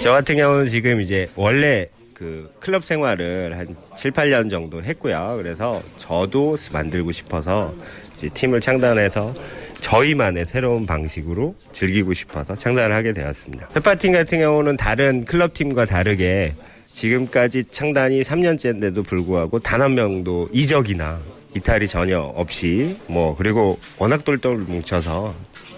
저 0.00 0.12
같은 0.12 0.36
경우는 0.36 0.66
지금 0.66 1.00
이제 1.00 1.28
원래 1.36 1.88
그 2.12 2.50
클럽 2.60 2.84
생활을 2.84 3.56
한 3.58 3.76
7, 3.96 4.10
8년 4.12 4.48
정도 4.50 4.82
했고요. 4.82 5.34
그래서 5.36 5.82
저도 5.98 6.56
만들고 6.72 7.12
싶어서 7.12 7.74
이제 8.16 8.28
팀을 8.30 8.60
창단해서 8.60 9.34
저희만의 9.82 10.46
새로운 10.46 10.86
방식으로 10.86 11.54
즐기고 11.72 12.14
싶어서 12.14 12.56
창단을 12.56 12.96
하게 12.96 13.12
되었습니다. 13.12 13.68
페파팀 13.68 14.12
같은 14.12 14.38
경우는 14.40 14.78
다른 14.78 15.24
클럽 15.26 15.52
팀과 15.52 15.84
다르게 15.84 16.54
지금까지 16.92 17.64
창단이 17.70 18.22
3년째인데도 18.22 19.06
불구하고 19.06 19.58
단 19.58 19.82
한 19.82 19.94
명도 19.94 20.48
이적이나 20.52 21.20
이탈이 21.54 21.88
전혀 21.88 22.20
없이 22.20 22.98
뭐 23.06 23.36
그리고 23.36 23.78
워낙 23.98 24.24
똘똘 24.24 24.56
뭉쳐서 24.56 25.34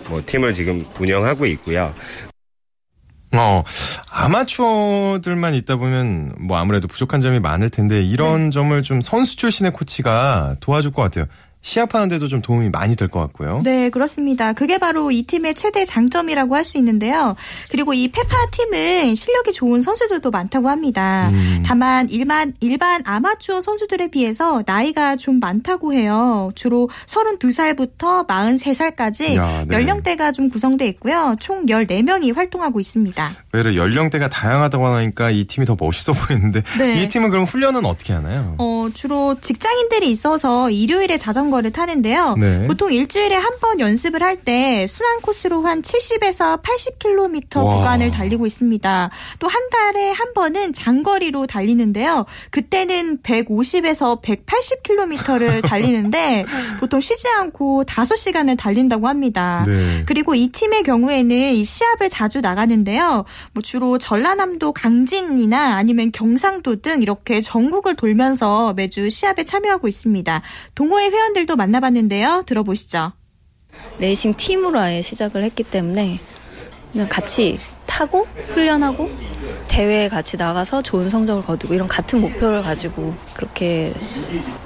뭐 0.08 0.22
팀을 0.24 0.54
지금 0.54 0.84
운영하고 0.98 1.46
있고요. 1.46 1.94
어, 3.34 3.62
아마추어들만 4.10 5.54
있다 5.54 5.76
보면 5.76 6.34
뭐 6.40 6.56
아무래도 6.56 6.88
부족한 6.88 7.20
점이 7.20 7.40
많을 7.40 7.68
텐데 7.68 8.02
이런 8.02 8.44
네. 8.44 8.50
점을 8.50 8.82
좀 8.82 9.00
선수 9.00 9.36
출신의 9.36 9.72
코치가 9.72 10.56
도와줄 10.60 10.92
것 10.92 11.02
같아요. 11.02 11.26
시합하는 11.68 12.08
데도 12.08 12.28
좀 12.28 12.40
도움이 12.40 12.70
많이 12.70 12.96
될 12.96 13.08
것 13.08 13.20
같고요. 13.20 13.60
네, 13.64 13.90
그렇습니다. 13.90 14.52
그게 14.52 14.78
바로 14.78 15.10
이 15.10 15.22
팀의 15.22 15.54
최대 15.54 15.84
장점이라고 15.84 16.54
할 16.56 16.64
수 16.64 16.76
있는데요. 16.78 17.34
그리고 17.70 17.94
이 17.94 18.08
페파 18.08 18.28
팀은 18.50 19.14
실력이 19.14 19.52
좋은 19.54 19.80
선수들도 19.80 20.30
많다고 20.30 20.68
합니다. 20.68 21.30
음. 21.32 21.62
다만 21.64 22.08
일반 22.10 22.52
일반 22.60 23.00
아마추어 23.06 23.60
선수들에 23.62 24.08
비해서 24.08 24.62
나이가 24.66 25.16
좀 25.16 25.40
많다고 25.40 25.94
해요. 25.94 26.50
주로 26.54 26.90
32살부터 27.06 28.26
43살까지 28.26 29.36
야, 29.36 29.64
네. 29.66 29.74
연령대가 29.76 30.32
좀 30.32 30.48
구성돼 30.48 30.86
있고요. 30.88 31.36
총 31.40 31.66
14명이 31.66 32.34
활동하고 32.34 32.80
있습니다. 32.80 33.30
외로 33.52 33.74
연령대가 33.74 34.28
다양하다고 34.28 34.86
하니까 34.86 35.30
이 35.30 35.44
팀이 35.44 35.66
더 35.66 35.76
멋있어 35.78 36.12
보이는데 36.12 36.62
네. 36.78 37.02
이 37.02 37.08
팀은 37.08 37.30
그럼 37.30 37.44
훈련은 37.44 37.84
어떻게 37.86 38.12
하나요? 38.12 38.54
어, 38.58 38.88
주로 38.92 39.36
직장인들이 39.40 40.10
있어서 40.10 40.70
일요일에 40.70 41.16
자전거 41.16 41.57
를 41.60 41.72
타는데요. 41.72 42.36
네. 42.38 42.66
보통 42.66 42.92
일주일에 42.92 43.34
한 43.34 43.58
번 43.60 43.80
연습을 43.80 44.22
할 44.22 44.36
때 44.44 44.86
순환 44.88 45.20
코스로 45.20 45.62
한 45.66 45.82
70에서 45.82 46.62
80km 46.62 47.56
와. 47.64 47.74
구간을 47.76 48.10
달리고 48.12 48.46
있습니다. 48.46 49.10
또 49.40 49.48
한 49.48 49.68
달에 49.70 50.10
한 50.10 50.32
번은 50.34 50.72
장거리로 50.74 51.46
달리는데요. 51.48 52.24
그때는 52.50 53.18
150에서 53.22 54.22
180km를 54.22 55.62
달리는데 55.66 56.44
보통 56.78 57.00
쉬지 57.00 57.28
않고 57.28 57.84
5시간을 57.84 58.56
달린다고 58.56 59.08
합니다. 59.08 59.64
네. 59.66 60.02
그리고 60.06 60.34
이 60.34 60.48
팀의 60.48 60.82
경우에는 60.84 61.36
이 61.54 61.64
시합을 61.64 62.10
자주 62.10 62.40
나가는데요. 62.40 63.24
뭐 63.52 63.62
주로 63.62 63.98
전라남도 63.98 64.72
강진이나 64.72 65.76
아니면 65.76 66.12
경상도 66.12 66.80
등 66.80 67.02
이렇게 67.02 67.40
전국을 67.40 67.96
돌면서 67.96 68.72
매주 68.74 69.08
시합에 69.10 69.44
참여하고 69.44 69.88
있습니다. 69.88 70.42
동호회 70.74 71.08
회원들 71.08 71.37
도 71.46 71.56
만나봤는데요. 71.56 72.44
들어보시죠. 72.46 73.12
레이싱 73.98 74.34
팀으로 74.34 74.78
아예 74.80 75.02
시작을 75.02 75.44
했기 75.44 75.62
때문에 75.62 76.20
같이 77.08 77.58
타고 77.86 78.26
훈련하고 78.48 79.10
대회에 79.68 80.08
같이 80.08 80.36
나가서 80.36 80.82
좋은 80.82 81.08
성적을 81.08 81.44
거두고 81.44 81.74
이런 81.74 81.88
같은 81.88 82.20
목표를 82.20 82.62
가지고 82.62 83.14
그렇게 83.34 83.92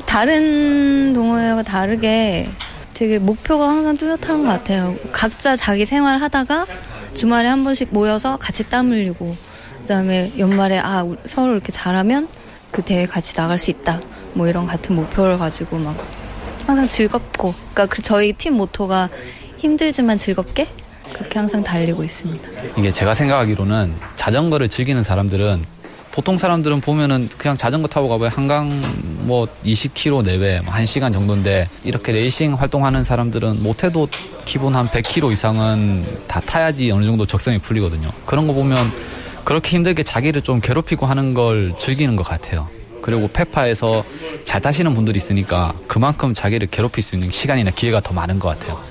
다른 0.07 1.13
동호회와 1.13 1.63
다르게 1.63 2.49
되게 2.95 3.19
목표가 3.19 3.69
항상 3.69 3.97
뚜렷한 3.97 4.45
것 4.45 4.49
같아요. 4.49 4.95
각자 5.13 5.57
자기 5.57 5.87
생활 5.87 6.21
하다가 6.21 6.67
주말에 7.15 7.49
한 7.49 7.65
번씩 7.65 7.89
모여서 7.91 8.37
같이 8.37 8.69
땀 8.69 8.91
흘리고 8.91 9.37
그다음에 9.81 10.33
연말에 10.39 10.79
아 10.79 11.05
서로 11.27 11.53
이렇게 11.53 11.73
잘하면 11.73 12.29
그 12.71 12.83
대회 12.83 13.07
같이 13.07 13.35
나갈 13.35 13.59
수 13.59 13.71
있다. 13.71 14.01
뭐 14.35 14.49
이런 14.49 14.67
같은 14.67 14.95
목표를 14.95 15.39
가지고 15.39 15.79
막 15.79 15.97
항상 16.67 16.89
즐겁고 16.89 17.55
그러니까 17.73 17.87
그 17.87 18.03
저희 18.03 18.33
팀 18.33 18.55
모토가 18.55 19.09
힘들지만 19.59 20.19
즐겁게 20.19 20.69
그렇게 21.13 21.39
항상 21.39 21.63
달리고 21.63 22.03
있습니다. 22.05 22.49
이게 22.79 22.91
제가 22.91 23.15
생각하기로는 23.15 23.95
자전거를 24.17 24.69
즐기는 24.69 25.03
사람들은 25.03 25.63
보통 26.11 26.37
사람들은 26.37 26.83
보면은 26.83 27.29
그냥 27.39 27.57
자전거 27.57 27.89
타고 27.89 28.09
가봐야 28.09 28.29
한강 28.29 28.69
뭐 29.21 29.47
20km 29.65 30.23
내외 30.25 30.61
뭐 30.61 30.73
1시간 30.75 31.13
정도인데 31.13 31.69
이렇게 31.85 32.13
레이싱 32.13 32.55
활동하는 32.55 33.03
사람들은 33.03 33.63
못해도 33.63 34.09
기본 34.45 34.75
한 34.77 34.87
100km 34.87 35.33
이상은 35.33 36.05
다 36.27 36.41
타야지 36.41 36.91
어느 36.91 37.07
정도 37.07 37.25
적성이 37.25 37.59
풀리거든요. 37.59 38.11
그런 38.27 38.47
거 38.47 38.53
보면 38.53 38.77
그렇게 39.45 39.77
힘들게 39.77 40.03
자기를 40.03 40.43
좀 40.43 40.61
괴롭히고 40.61 41.07
하는 41.07 41.33
걸 41.35 41.73
즐기는 41.79 42.15
것 42.15 42.25
같아요. 42.25 42.69
그리고 43.03 43.29
페파에서 43.29 44.05
잘 44.45 44.61
타시는 44.63 44.95
분들이 44.95 45.19
있으니까 45.19 45.75
그만큼 45.87 46.33
자기를 46.33 46.69
괴롭힐 46.69 47.03
수 47.03 47.17
있는 47.17 47.31
시간이나 47.31 47.71
기회가 47.73 48.01
더 48.01 48.15
많은 48.15 48.39
것 48.39 48.49
같아요. 48.49 48.83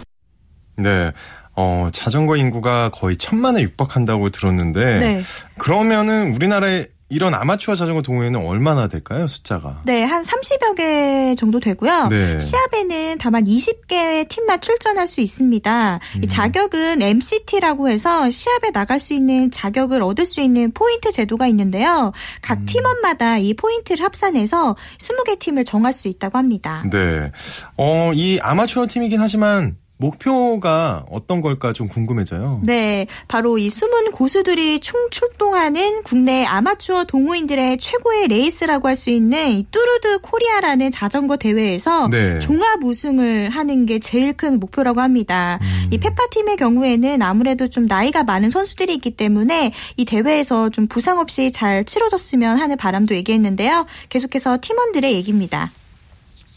네. 0.78 1.12
어, 1.56 1.90
자전거 1.92 2.38
인구가 2.38 2.90
거의 2.90 3.18
천만에 3.18 3.62
육박한다고 3.62 4.30
들었는데 4.30 5.00
네. 5.00 5.22
그러면은 5.58 6.34
우리나라에 6.36 6.88
이런 7.12 7.34
아마추어 7.34 7.76
자전거 7.76 8.02
동호회는 8.02 8.40
얼마나 8.46 8.88
될까요? 8.88 9.28
숫자가. 9.28 9.82
네, 9.86 10.04
한 10.04 10.24
30여 10.24 10.76
개 10.76 11.36
정도 11.36 11.60
되고요. 11.60 12.08
네. 12.08 12.40
시합에는 12.40 13.18
다만 13.20 13.44
20개의 13.44 14.30
팀만 14.30 14.62
출전할 14.62 15.08
수 15.08 15.20
있습니다. 15.20 16.00
음. 16.16 16.24
이 16.24 16.28
자격은 16.28 17.02
MCT라고 17.02 17.90
해서 17.90 18.30
시합에 18.32 18.72
나갈 18.72 19.00
수 19.00 19.14
있는 19.14 19.52
자격을 19.52 20.02
얻을 20.02 20.26
수 20.26 20.40
있는 20.40 20.72
포인트 20.72 21.12
제도가 21.12 21.48
있는데요. 21.48 22.14
각 22.42 22.60
음. 22.60 22.66
팀원마다 22.66 23.38
이 23.40 23.54
포인트를 23.56 24.04
합산해서 24.06 24.78
20개 24.98 25.38
팀을 25.38 25.66
정할 25.66 25.92
수 25.92 26.08
있다고 26.08 26.38
합니다. 26.38 26.84
네. 26.90 27.32
어, 27.76 28.12
이 28.16 28.40
아마추어 28.42 28.88
팀이긴 28.88 29.20
하지만 29.20 29.76
목표가 30.02 31.06
어떤 31.10 31.42
걸까 31.42 31.72
좀 31.74 31.88
궁금해져요. 31.88 32.62
네, 32.64 33.08
바로 33.28 33.58
이 33.58 33.70
숨은 33.70 34.12
고수들이 34.12 34.80
총 34.82 35.10
출동하는 35.12 36.04
국내 36.04 36.44
아마추어 36.44 37.06
동호인들의 37.06 37.78
최고의 37.78 38.28
레이스라고 38.28 38.88
할 38.88 39.02
수 39.02 39.10
있는 39.10 39.52
이 39.54 39.66
뚜르드 39.72 40.20
코리아라는 40.20 40.92
자전거 40.92 41.38
대회에서 41.38 42.08
네. 42.10 42.40
종합 42.40 42.84
우승을 42.84 43.50
하는 43.50 43.86
게 43.86 44.00
제일 44.00 44.34
큰 44.34 44.60
목표라고 44.60 45.02
합니다. 45.02 45.60
음. 45.62 45.88
이 45.92 45.98
페파 45.98 46.28
팀의 46.32 46.58
경우에는 46.58 47.22
아무래도 47.22 47.68
좀 47.68 47.86
나이가 47.88 48.24
많은 48.24 48.50
선수들이 48.50 48.94
있기 48.96 49.12
때문에 49.12 49.72
이 49.98 50.06
대회에서 50.06 50.70
좀 50.70 50.88
부상 50.88 51.20
없이 51.20 51.52
잘 51.52 51.86
치러졌으면 51.86 52.58
하는 52.58 52.78
바람도 52.78 53.16
얘기했는데요. 53.16 53.86
계속해서 54.10 54.58
팀원들의 54.62 55.14
얘기입니다. 55.14 55.72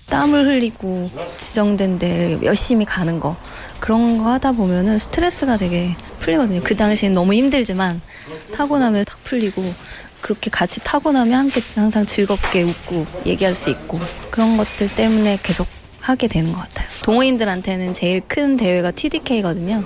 땀을 0.09 0.47
흘리고 0.47 1.11
지정된 1.37 1.99
데 1.99 2.39
열심히 2.43 2.85
가는 2.85 3.19
거 3.21 3.37
그런 3.81 4.19
거 4.19 4.31
하다 4.33 4.53
보면은 4.53 4.99
스트레스가 4.99 5.57
되게 5.57 5.95
풀리거든요. 6.21 6.63
그 6.63 6.77
당시엔 6.77 7.13
너무 7.13 7.35
힘들지만 7.35 8.01
타고 8.55 8.79
나면 8.79 9.05
탁 9.05 9.23
풀리고 9.25 9.63
그렇게 10.21 10.51
같이 10.51 10.81
타고 10.81 11.13
나면 11.13 11.41
함께 11.41 11.61
항상 11.75 12.07
즐겁게 12.07 12.63
웃고 12.63 13.07
얘기할 13.27 13.55
수 13.55 13.71
있고 13.71 14.01
그런 14.31 14.57
것들 14.57 14.89
때문에 14.95 15.39
계속 15.43 15.67
하게 16.01 16.29
되는 16.29 16.53
것 16.53 16.61
같아요. 16.61 16.87
동호인들한테는 17.03 17.93
제일 17.93 18.21
큰 18.27 18.57
대회가 18.57 18.91
TDK거든요. 18.91 19.85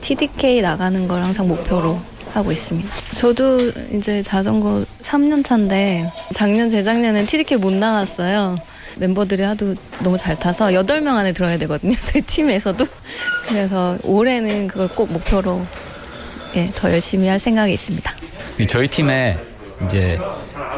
TDK 0.00 0.62
나가는 0.62 1.08
걸 1.08 1.22
항상 1.22 1.48
목표로 1.48 2.00
하고 2.32 2.52
있습니다. 2.52 2.88
저도 3.12 3.70
이제 3.92 4.22
자전거 4.22 4.84
3년 5.00 5.44
차인데 5.44 6.10
작년 6.34 6.68
재작년엔 6.70 7.26
TDK 7.26 7.58
못 7.58 7.72
나갔어요. 7.72 8.58
멤버들이 8.98 9.42
하도 9.42 9.74
너무 10.00 10.16
잘 10.16 10.38
타서 10.38 10.66
8명 10.66 11.08
안에 11.16 11.32
들어야 11.32 11.56
되거든요. 11.58 11.94
저희 12.04 12.22
팀에서도. 12.22 12.86
그래서 13.48 13.96
올해는 14.02 14.66
그걸 14.68 14.88
꼭 14.88 15.12
목표로 15.12 15.64
예, 16.56 16.70
더 16.74 16.90
열심히 16.90 17.28
할 17.28 17.38
생각이 17.38 17.72
있습니다. 17.72 18.12
저희 18.68 18.88
팀에 18.88 19.38
이제 19.84 20.18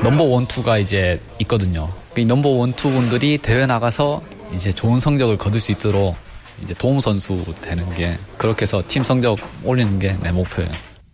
number 0.02 0.24
one, 0.24 0.46
two가 0.46 0.78
이제 0.78 1.20
있거든요. 1.40 1.90
이 2.16 2.24
number 2.24 2.48
one, 2.50 2.72
two 2.74 2.90
분들이 2.90 3.38
대회 3.38 3.66
나가서 3.66 4.22
이제 4.54 4.70
좋은 4.72 4.98
성적을 4.98 5.36
거둘 5.38 5.60
수 5.60 5.72
있도록 5.72 6.16
이제 6.62 6.74
도움 6.74 7.00
선수 7.00 7.42
되는 7.62 7.88
게 7.94 8.18
그렇게 8.36 8.62
해서 8.62 8.82
팀 8.86 9.02
성적 9.02 9.38
올리는 9.64 9.98
게 9.98 10.16
내 10.22 10.30
목표예요. 10.32 10.70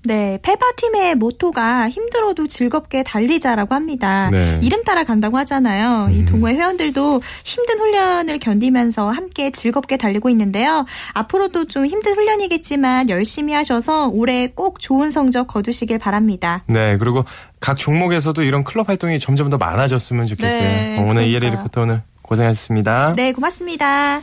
네, 0.06 0.38
페파팀의 0.42 1.16
모토가 1.16 1.90
힘들어도 1.90 2.46
즐겁게 2.46 3.02
달리자라고 3.02 3.74
합니다. 3.74 4.30
네. 4.30 4.60
이름 4.62 4.84
따라 4.84 5.02
간다고 5.02 5.36
하잖아요. 5.38 6.08
이 6.12 6.20
음. 6.20 6.26
동호회 6.26 6.54
회원들도 6.54 7.20
힘든 7.44 7.78
훈련을 7.80 8.38
견디면서 8.38 9.10
함께 9.10 9.50
즐겁게 9.50 9.96
달리고 9.96 10.30
있는데요. 10.30 10.86
앞으로도 11.14 11.66
좀 11.66 11.86
힘든 11.86 12.14
훈련이겠지만 12.14 13.08
열심히 13.08 13.52
하셔서 13.52 14.06
올해 14.08 14.46
꼭 14.46 14.78
좋은 14.78 15.10
성적 15.10 15.48
거두시길 15.48 15.98
바랍니다. 15.98 16.62
네, 16.68 16.96
그리고 16.98 17.24
각 17.58 17.76
종목에서도 17.76 18.40
이런 18.44 18.62
클럽 18.62 18.88
활동이 18.88 19.18
점점 19.18 19.50
더 19.50 19.58
많아졌으면 19.58 20.26
좋겠어요. 20.26 20.60
네, 20.60 20.98
어, 20.98 21.02
오늘 21.02 21.24
이혜리 21.24 21.40
그러니까요. 21.40 21.62
리포터 21.62 21.82
오늘 21.82 22.02
고생하셨습니다. 22.22 23.14
네, 23.16 23.32
고맙습니다. 23.32 24.22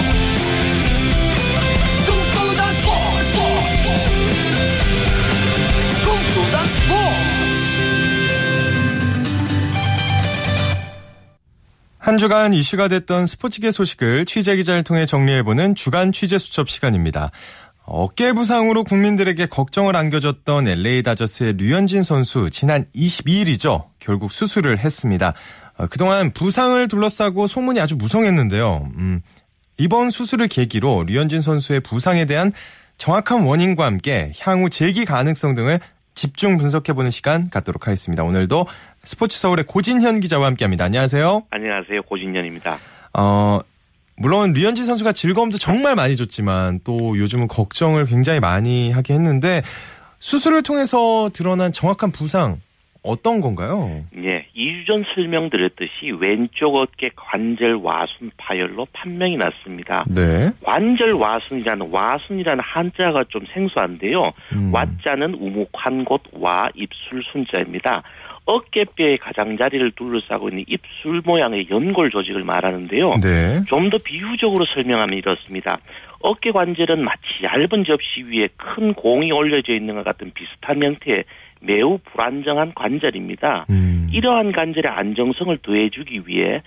한 12.01 12.17
주간 12.17 12.51
이슈가 12.51 12.87
됐던 12.87 13.27
스포츠계 13.27 13.69
소식을 13.69 14.25
취재 14.25 14.55
기자를 14.55 14.83
통해 14.83 15.05
정리해보는 15.05 15.75
주간 15.75 16.11
취재 16.11 16.39
수첩 16.39 16.67
시간입니다. 16.67 17.29
어깨 17.85 18.33
부상으로 18.33 18.83
국민들에게 18.83 19.45
걱정을 19.45 19.95
안겨줬던 19.95 20.67
LA 20.67 21.03
다저스의 21.03 21.57
류현진 21.57 22.01
선수 22.01 22.49
지난 22.49 22.85
22일이죠. 22.95 23.85
결국 23.99 24.31
수술을 24.31 24.79
했습니다. 24.79 25.35
어, 25.77 25.85
그동안 25.85 26.31
부상을 26.31 26.87
둘러싸고 26.87 27.45
소문이 27.45 27.79
아주 27.79 27.95
무성했는데요. 27.95 28.89
음, 28.97 29.21
이번 29.77 30.09
수술을 30.09 30.47
계기로 30.47 31.03
류현진 31.03 31.41
선수의 31.41 31.81
부상에 31.81 32.25
대한 32.25 32.51
정확한 32.97 33.43
원인과 33.43 33.85
함께 33.85 34.31
향후 34.39 34.71
재기 34.71 35.05
가능성 35.05 35.53
등을 35.53 35.79
집중 36.13 36.57
분석해보는 36.57 37.11
시간 37.11 37.49
갖도록 37.49 37.87
하겠습니다. 37.87 38.23
오늘도 38.23 38.65
스포츠 39.03 39.39
서울의 39.39 39.65
고진현 39.65 40.19
기자와 40.19 40.47
함께합니다. 40.47 40.85
안녕하세요. 40.85 41.43
안녕하세요. 41.49 42.03
고진현입니다. 42.03 42.77
어, 43.13 43.59
물론 44.17 44.53
류현진 44.53 44.85
선수가 44.85 45.13
즐거움도 45.13 45.57
정말 45.57 45.95
많이 45.95 46.15
줬지만 46.15 46.81
또 46.83 47.17
요즘은 47.17 47.47
걱정을 47.47 48.05
굉장히 48.05 48.39
많이 48.39 48.91
하게 48.91 49.13
했는데 49.15 49.63
수술을 50.19 50.61
통해서 50.61 51.29
드러난 51.33 51.71
정확한 51.71 52.11
부상 52.11 52.59
어떤 53.03 53.41
건가요? 53.41 54.03
예, 54.17 54.45
2주 54.55 54.85
전 54.85 55.03
설명드렸듯이 55.15 56.11
왼쪽 56.19 56.75
어깨 56.75 57.09
관절 57.15 57.75
와순 57.75 58.29
파열로 58.37 58.85
판명이 58.93 59.37
났습니다. 59.37 60.03
네. 60.07 60.51
관절 60.63 61.13
와순이라는 61.13 61.89
와순이라는 61.91 62.63
한자가 62.63 63.23
좀 63.29 63.43
생소한데요. 63.53 64.31
음. 64.53 64.71
와자는 64.73 65.33
우묵한 65.35 66.05
곳 66.05 66.21
와 66.33 66.69
입술 66.75 67.23
순자입니다. 67.31 68.03
어깨뼈의 68.45 69.17
가장자리를 69.19 69.91
둘러싸고 69.91 70.49
있는 70.49 70.65
입술 70.67 71.21
모양의 71.23 71.67
연골 71.69 72.09
조직을 72.11 72.43
말하는데요. 72.43 73.01
네. 73.21 73.61
좀 73.67 73.89
더 73.89 73.97
비유적으로 73.97 74.65
설명하면 74.73 75.17
이렇습니다. 75.17 75.77
어깨 76.21 76.51
관절은 76.51 77.03
마치 77.03 77.21
얇은 77.43 77.83
접시 77.85 78.23
위에 78.23 78.47
큰 78.57 78.93
공이 78.93 79.31
올려져 79.31 79.73
있는 79.73 79.95
것 79.95 80.03
같은 80.05 80.31
비슷한 80.33 80.81
형태의 80.83 81.23
매우 81.61 81.99
불안정한 82.03 82.73
관절입니다. 82.75 83.67
음. 83.69 84.09
이러한 84.11 84.51
관절의 84.51 84.91
안정성을 84.91 85.57
더해주기 85.59 86.23
위해 86.25 86.61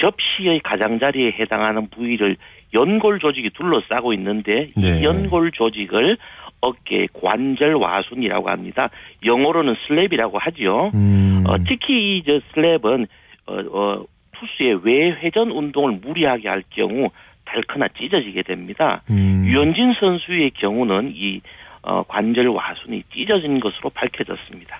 접시의 0.00 0.60
가장자리에 0.60 1.32
해당하는 1.38 1.88
부위를 1.90 2.36
연골 2.74 3.18
조직이 3.18 3.50
둘러싸고 3.50 4.12
있는데 4.14 4.70
네. 4.76 5.00
이 5.00 5.04
연골 5.04 5.52
조직을 5.52 6.16
어깨 6.60 7.06
관절 7.12 7.74
와순이라고 7.74 8.48
합니다. 8.48 8.88
영어로는 9.26 9.74
SLAP이라고 9.86 10.32
하지요. 10.40 10.90
음. 10.94 11.44
어, 11.46 11.56
특히 11.68 12.18
이 12.18 12.22
저 12.24 12.40
SLAP은 12.54 13.06
어, 13.46 13.54
어, 13.54 14.04
투수의 14.32 14.80
외회전 14.84 15.50
운동을 15.50 15.98
무리하게 16.02 16.48
할 16.48 16.62
경우 16.70 17.10
닳거나 17.44 17.88
찢어지게 17.98 18.42
됩니다. 18.42 19.02
음. 19.10 19.44
류현진 19.46 19.94
선수의 20.00 20.52
경우는 20.52 21.12
이 21.14 21.40
어, 21.82 22.02
관절 22.04 22.46
와순이 22.46 23.02
찢어진 23.12 23.58
것으로 23.60 23.90
밝혀졌습니다. 23.90 24.78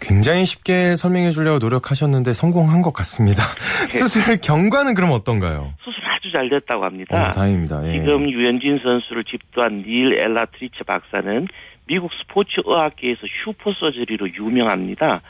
굉장히 0.00 0.44
쉽게 0.44 0.94
설명해 0.94 1.32
주려고 1.32 1.58
노력하셨는데 1.58 2.32
성공한 2.32 2.82
것 2.82 2.92
같습니다. 2.92 3.42
네. 3.90 3.98
수술 3.98 4.38
경과는 4.40 4.94
그럼 4.94 5.10
어떤가요? 5.10 5.74
수술 5.82 6.00
아주 6.04 6.30
잘 6.30 6.48
됐다고 6.48 6.84
합니다. 6.84 7.26
어, 7.26 7.28
다행입니다. 7.32 7.86
예. 7.88 7.98
지금 7.98 8.30
류현진 8.30 8.78
선수를 8.82 9.24
집도한 9.24 9.82
닐 9.82 10.18
엘라트라체 10.20 10.84
박사는 10.84 11.48
미국 11.88 12.10
스포츠 12.14 12.60
의학계에서 12.64 13.22
슈퍼 13.44 13.72
서저리로 13.72 14.28
유명합니다. 14.34 15.22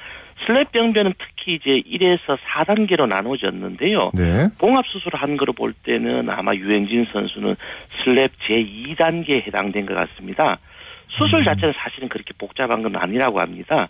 SLAP 0.47 0.71
병변은 0.71 1.15
특히 1.19 1.55
이제 1.55 1.81
1에서 1.89 2.37
4단계로 2.39 3.09
나눠졌는데요. 3.09 4.11
네. 4.15 4.49
봉합 4.59 4.85
수술을 4.87 5.21
한 5.21 5.37
거로 5.37 5.55
볼 5.55 5.73
때는 5.73 6.29
아마 6.29 6.55
유현진 6.55 7.07
선수는 7.13 7.57
SLAP 8.05 8.31
제2단계에 8.47 9.47
해당된 9.47 9.87
것 9.87 9.95
같습니다. 9.95 10.59
수술 11.09 11.45
자체는 11.45 11.75
사실은 11.77 12.09
그렇게 12.09 12.33
복잡한 12.37 12.83
건 12.83 12.97
아니라고 12.97 13.41
합니다. 13.41 13.89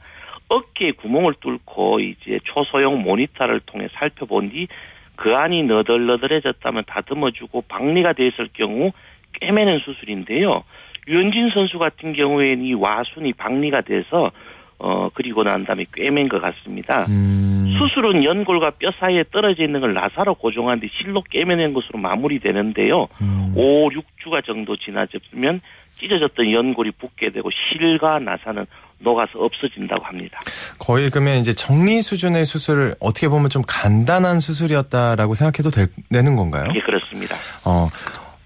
어깨에 0.49 0.93
구멍을 0.93 1.35
뚫고 1.41 2.01
이제 2.01 2.39
초소형 2.45 3.03
모니터를 3.03 3.61
통해 3.67 3.89
살펴본 3.95 4.51
뒤 4.51 4.69
그 5.17 5.35
안이 5.35 5.65
너덜너덜해졌다면 5.65 6.85
다듬어주고 6.87 7.63
박리가 7.63 8.13
돼 8.13 8.29
있을 8.29 8.49
경우 8.53 8.93
꿰매는 9.41 9.81
수술인데요. 9.81 10.63
유현진 11.09 11.51
선수 11.53 11.79
같은 11.79 12.13
경우에는 12.13 12.65
이 12.65 12.75
와순이 12.75 13.33
박리가 13.33 13.81
돼서 13.83 14.31
어 14.79 15.09
그리고 15.15 15.43
난 15.43 15.65
다음에 15.65 15.87
꿰맨 15.95 16.29
것 16.29 16.41
같습니다. 16.41 17.07
음. 17.09 17.75
수술은 17.79 18.25
연골과 18.25 18.73
뼈 18.79 18.91
사이에 18.99 19.25
떨어져 19.33 19.65
있는 19.65 19.81
걸 19.81 19.95
나사로 19.95 20.35
고정한 20.35 20.81
뒤 20.81 20.91
실로 21.01 21.23
꿰매낸 21.23 21.73
것으로 21.73 21.99
마무리되는데요. 21.99 23.09
음. 23.23 23.53
5, 23.55 23.89
6주가 23.91 24.45
정도 24.45 24.77
지나면 24.77 25.61
찢어졌던 26.01 26.53
연골이 26.53 26.93
붙게 26.93 27.31
되고 27.31 27.51
실과 27.51 28.19
나사는 28.19 28.67
녹아서 28.99 29.39
없어진다고 29.39 30.05
합니다. 30.05 30.41
거의 30.79 31.11
그러면 31.11 31.39
이제 31.39 31.53
정리 31.53 32.01
수준의 32.01 32.47
수술을 32.47 32.95
어떻게 33.01 33.29
보면 33.29 33.51
좀 33.51 33.63
간단한 33.67 34.41
수술이었다라고 34.41 35.35
생각해도 35.35 35.71
될, 35.71 35.89
되는 36.11 36.37
건가요? 36.37 36.71
예, 36.75 36.81
그렇습니다. 36.81 37.37
어, 37.65 37.89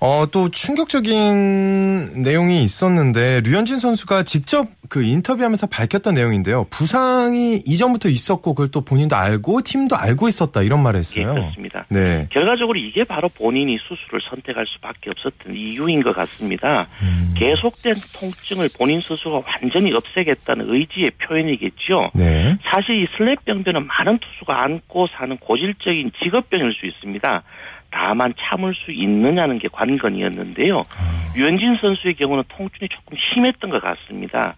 어, 0.02 0.24
또 0.32 0.48
충격적인 0.50 2.22
내용이 2.22 2.62
있었는데 2.62 3.42
류현진 3.44 3.76
선수가 3.76 4.22
직접 4.22 4.66
그 4.88 5.04
인터뷰하면서 5.04 5.66
밝혔던 5.66 6.14
내용인데요. 6.14 6.66
부상이 6.70 7.62
이전부터 7.66 8.08
있었고 8.08 8.54
그걸 8.54 8.70
또 8.70 8.80
본인도 8.80 9.14
알고 9.14 9.60
팀도 9.60 9.96
알고 9.96 10.26
있었다 10.28 10.62
이런 10.62 10.82
말을 10.82 10.96
예, 10.96 11.00
했어요. 11.00 11.34
그렇습니다. 11.34 11.84
네. 11.90 12.26
결과적으로 12.30 12.78
이게 12.78 13.04
바로 13.04 13.28
본인이 13.28 13.76
수술을 13.78 14.20
선택할 14.30 14.64
수밖에 14.66 15.10
없었던 15.10 15.54
이유인 15.54 16.02
것 16.02 16.16
같습니다. 16.16 16.88
계속된 17.36 17.92
통증을 18.18 18.70
본인 18.78 19.02
스스로가 19.02 19.46
완전히 19.46 19.92
없애겠다는 19.92 20.74
의지의 20.74 21.10
표현이겠죠. 21.22 22.10
네. 22.14 22.56
사실 22.64 23.02
이 23.02 23.06
슬랩 23.18 23.44
병변은 23.44 23.86
많은 23.86 24.18
투수가 24.18 24.64
안고 24.64 25.08
사는 25.16 25.36
고질적인 25.36 26.12
직업병일 26.22 26.72
수 26.72 26.86
있습니다. 26.86 27.42
다만 27.90 28.32
참을 28.38 28.74
수 28.74 28.92
있느냐는 28.92 29.58
게 29.58 29.68
관건이었는데요. 29.68 30.82
유현진 31.36 31.76
선수의 31.80 32.14
경우는 32.14 32.44
통증이 32.48 32.88
조금 32.88 33.16
심했던 33.18 33.70
것 33.70 33.82
같습니다. 33.82 34.54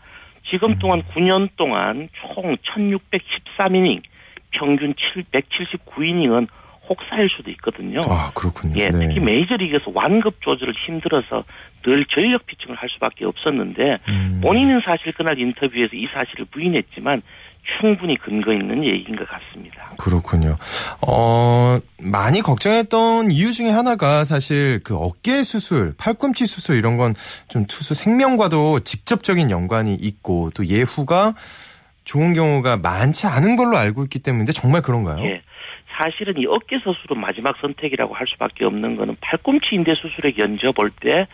지금 0.50 0.78
동안 0.78 1.02
9년 1.02 1.48
동안 1.56 2.08
총 2.12 2.56
1613이닝, 2.56 4.02
평균 4.50 4.94
179이닝은 5.32 6.48
혹사일 6.88 7.28
수도 7.30 7.50
있거든요. 7.52 8.00
아, 8.08 8.30
그렇군요. 8.34 8.74
예, 8.76 8.88
네. 8.88 9.06
특히 9.06 9.20
메이저리그에서 9.20 9.92
완급 9.94 10.42
조절을 10.42 10.74
힘들어서 10.86 11.44
늘 11.82 12.04
전력 12.06 12.46
피칭을 12.46 12.76
할 12.76 12.88
수밖에 12.90 13.24
없었는데 13.24 13.98
음. 14.08 14.40
본인은 14.42 14.82
사실 14.84 15.12
그날 15.12 15.38
인터뷰에서 15.38 15.90
이 15.94 16.06
사실을 16.12 16.46
부인했지만 16.46 17.22
충분히 17.80 18.16
근거 18.18 18.52
있는 18.52 18.84
얘기인 18.84 19.16
것 19.16 19.26
같습니다. 19.28 19.90
그렇군요. 19.98 20.56
어, 21.06 21.78
많이 22.00 22.40
걱정했던 22.40 23.30
이유 23.30 23.52
중에 23.52 23.70
하나가 23.70 24.24
사실 24.24 24.80
그 24.84 24.96
어깨 24.96 25.42
수술, 25.42 25.94
팔꿈치 25.98 26.46
수술 26.46 26.76
이런 26.76 26.96
건 26.96 27.14
좀 27.48 27.66
투수 27.66 27.94
생명과도 27.94 28.80
직접적인 28.80 29.50
연관이 29.50 29.94
있고 29.94 30.50
또 30.54 30.64
예후가 30.64 31.34
좋은 32.04 32.32
경우가 32.32 32.78
많지 32.78 33.26
않은 33.26 33.56
걸로 33.56 33.76
알고 33.76 34.04
있기 34.04 34.20
때문인데 34.20 34.52
정말 34.52 34.80
그런가요? 34.82 35.22
예. 35.24 35.42
사실은 36.00 36.34
이 36.38 36.46
어깨 36.46 36.78
수술은 36.78 37.20
마지막 37.20 37.54
선택이라고 37.60 38.14
할 38.14 38.26
수밖에 38.26 38.64
없는 38.64 38.96
거는 38.96 39.16
팔꿈치 39.20 39.74
인대 39.74 39.92
수술에 39.94 40.32
견져볼 40.32 40.90
때 41.00 41.10
어, 41.10 41.26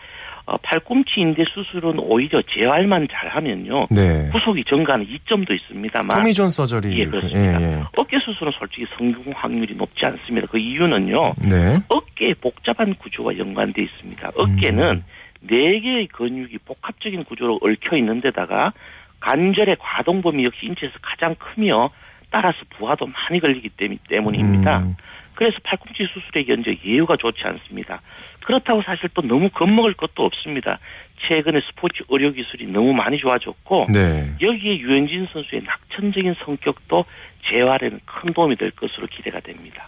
팔꿈치 0.63 1.19
인대 1.21 1.43
수술은 1.53 1.99
오히려 1.99 2.41
재활만 2.41 3.07
잘하면요 3.11 3.87
네. 3.91 4.29
후속이 4.33 4.63
증가하는 4.65 5.05
이점도 5.07 5.53
있습니다만 5.53 6.17
토미존 6.17 6.49
서저리. 6.49 6.99
예, 6.99 7.05
그- 7.05 7.11
그렇습니다. 7.11 7.61
예, 7.61 7.65
예. 7.79 7.83
어깨 7.97 8.17
수술은 8.19 8.51
솔직히 8.57 8.85
성공 8.97 9.33
확률이 9.35 9.75
높지 9.75 10.05
않습니다. 10.05 10.47
그 10.49 10.57
이유는요. 10.57 11.33
네. 11.47 11.77
어깨의 11.87 12.35
복잡한 12.41 12.95
구조와 12.95 13.37
연관돼 13.37 13.81
있습니다. 13.83 14.31
어깨는 14.35 14.83
음. 14.97 15.03
네 15.41 15.79
개의 15.79 16.07
근육이 16.07 16.57
복합적인 16.65 17.23
구조로 17.25 17.59
얽혀 17.61 17.95
있는 17.97 18.19
데다가 18.21 18.73
관절의 19.21 19.77
과동 19.79 20.21
범위 20.21 20.45
역시 20.45 20.65
인체에서 20.65 20.95
가장 21.01 21.35
크며 21.35 21.89
따라서 22.31 22.57
부하도 22.77 23.05
많이 23.07 23.39
걸리기 23.39 23.69
때문- 23.69 23.97
때문입니다. 24.09 24.79
음. 24.79 24.95
그래서 25.35 25.57
팔꿈치 25.63 26.05
수술에 26.13 26.43
견저 26.43 26.71
예후가 26.85 27.15
좋지 27.17 27.41
않습니다. 27.43 28.01
그렇다고 28.49 28.81
사실 28.81 29.07
또 29.13 29.21
너무 29.21 29.47
겁먹을 29.51 29.93
것도 29.93 30.25
없습니다. 30.25 30.79
최근에 31.27 31.61
스포츠 31.69 32.01
의료 32.09 32.31
기술이 32.33 32.65
너무 32.65 32.93
많이 32.93 33.19
좋아졌고 33.19 33.89
네. 33.91 34.27
여기에 34.41 34.79
유현진 34.79 35.27
선수의 35.31 35.61
낙천적인 35.61 36.33
성격도 36.43 37.05
재활에는 37.47 37.99
큰 38.05 38.33
도움이 38.33 38.55
될 38.55 38.71
것으로 38.71 39.05
기대가 39.15 39.39
됩니다. 39.41 39.87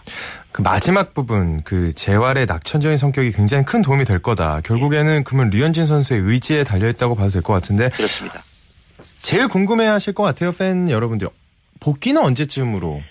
그 0.52 0.62
마지막 0.62 1.12
부분 1.12 1.64
그 1.64 1.92
재활의 1.92 2.46
낙천적인 2.46 2.96
성격이 2.96 3.32
굉장히 3.32 3.64
큰 3.64 3.82
도움이 3.82 4.04
될 4.04 4.20
거다. 4.20 4.60
결국에는 4.60 5.24
그러면 5.24 5.50
류현진 5.50 5.84
선수의 5.86 6.20
의지에 6.20 6.62
달려 6.62 6.88
있다고 6.88 7.16
봐도 7.16 7.30
될 7.30 7.42
것 7.42 7.52
같은데 7.54 7.88
그렇습니다. 7.88 8.42
제일 9.22 9.48
궁금해하실 9.48 10.14
것 10.14 10.22
같아요, 10.22 10.52
팬 10.52 10.88
여러분들. 10.88 11.26
복귀는 11.80 12.22
언제쯤으로? 12.22 13.02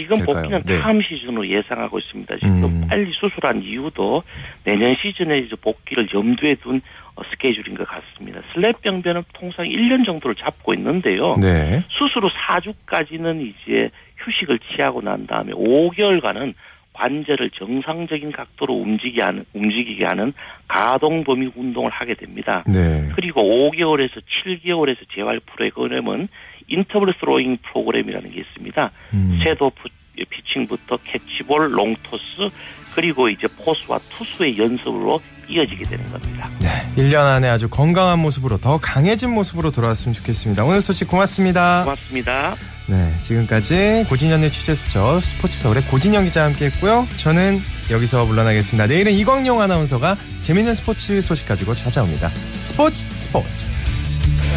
지금 0.00 0.16
될까요? 0.16 0.42
복귀는 0.42 0.62
네. 0.64 0.78
다음 0.78 1.02
시즌으로 1.02 1.46
예상하고 1.46 1.98
있습니다. 1.98 2.36
지금 2.38 2.64
음. 2.64 2.86
빨리 2.88 3.12
수술한 3.12 3.62
이유도 3.62 4.22
내년 4.64 4.96
시즌에 5.00 5.38
이제 5.38 5.56
복귀를 5.60 6.08
염두에 6.12 6.56
둔 6.56 6.80
어, 7.16 7.22
스케줄인 7.30 7.76
것 7.76 7.86
같습니다. 7.86 8.40
슬랩 8.52 8.80
병변은 8.80 9.24
통상 9.34 9.66
1년 9.66 10.06
정도를 10.06 10.36
잡고 10.36 10.72
있는데요. 10.76 11.36
네. 11.36 11.84
수술 11.88 12.24
후 12.24 12.28
4주까지는 12.28 13.40
이제 13.46 13.90
휴식을 14.18 14.58
취하고 14.60 15.02
난 15.02 15.26
다음에 15.26 15.52
5개월간은 15.52 16.54
관절을 16.92 17.50
정상적인 17.50 18.32
각도로 18.32 18.74
움직이게 18.74 19.22
하는, 19.22 19.44
움직이게 19.54 20.04
하는 20.04 20.32
가동 20.68 21.24
범위 21.24 21.50
운동을 21.54 21.90
하게 21.90 22.14
됩니다. 22.14 22.64
네. 22.66 23.08
그리고 23.14 23.42
5개월에서 23.42 24.20
7개월에서 24.44 24.98
재활 25.14 25.40
프로그램은 25.40 26.28
interval 26.70 27.14
throwing 27.20 27.58
program이라는 27.70 28.30
게 28.32 28.40
있습니다. 28.40 28.90
음. 29.14 29.40
shadow 29.44 29.70
피- 29.70 30.24
피칭부터 30.28 30.98
캐치볼, 31.04 31.72
long 31.72 32.10
toss 32.10 32.48
그리고 32.94 33.28
이제 33.28 33.46
포수와 33.64 33.98
투수의 34.10 34.58
연습으로 34.58 35.20
이어지게 35.48 35.84
되는 35.84 36.04
겁니다. 36.10 36.48
네. 36.60 36.68
1년 36.96 37.24
안에 37.24 37.48
아주 37.48 37.68
건강한 37.68 38.18
모습으로 38.20 38.58
더 38.58 38.78
강해진 38.78 39.30
모습으로 39.30 39.70
돌아왔으면 39.70 40.14
좋겠습니다. 40.14 40.64
오늘 40.64 40.80
소식 40.80 41.08
고맙습니다. 41.08 41.82
고맙습니다. 41.84 42.54
네. 42.88 43.16
지금까지 43.18 44.04
고진현의 44.08 44.50
취재수첩 44.52 45.22
스포츠 45.22 45.58
서울의 45.58 45.82
고진현 45.84 46.24
기자와 46.26 46.46
함께 46.48 46.66
했고요. 46.66 47.06
저는 47.16 47.58
여기서 47.90 48.26
물러나겠습니다. 48.26 48.86
내일은 48.86 49.12
이광용 49.12 49.60
아나운서가 49.62 50.16
재밌는 50.42 50.74
스포츠 50.74 51.20
소식 51.22 51.48
가지고 51.48 51.74
찾아옵니다. 51.74 52.28
스포츠 52.62 53.06
스포츠. 53.10 53.68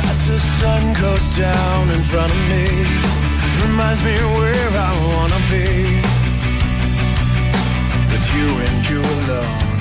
As 0.10 0.28
the 0.28 0.40
sun 0.40 0.94
goes 1.02 1.26
down 1.36 1.90
in 1.90 2.04
front 2.04 2.32
of 2.32 2.42
me, 2.50 2.66
reminds 3.66 4.02
me 4.04 4.16
where 4.38 4.70
I 4.88 4.92
wanna 5.08 5.42
be. 5.54 5.68
With 8.12 8.26
you 8.36 8.48
and 8.68 8.90
you 8.90 9.02
alone. 9.02 9.73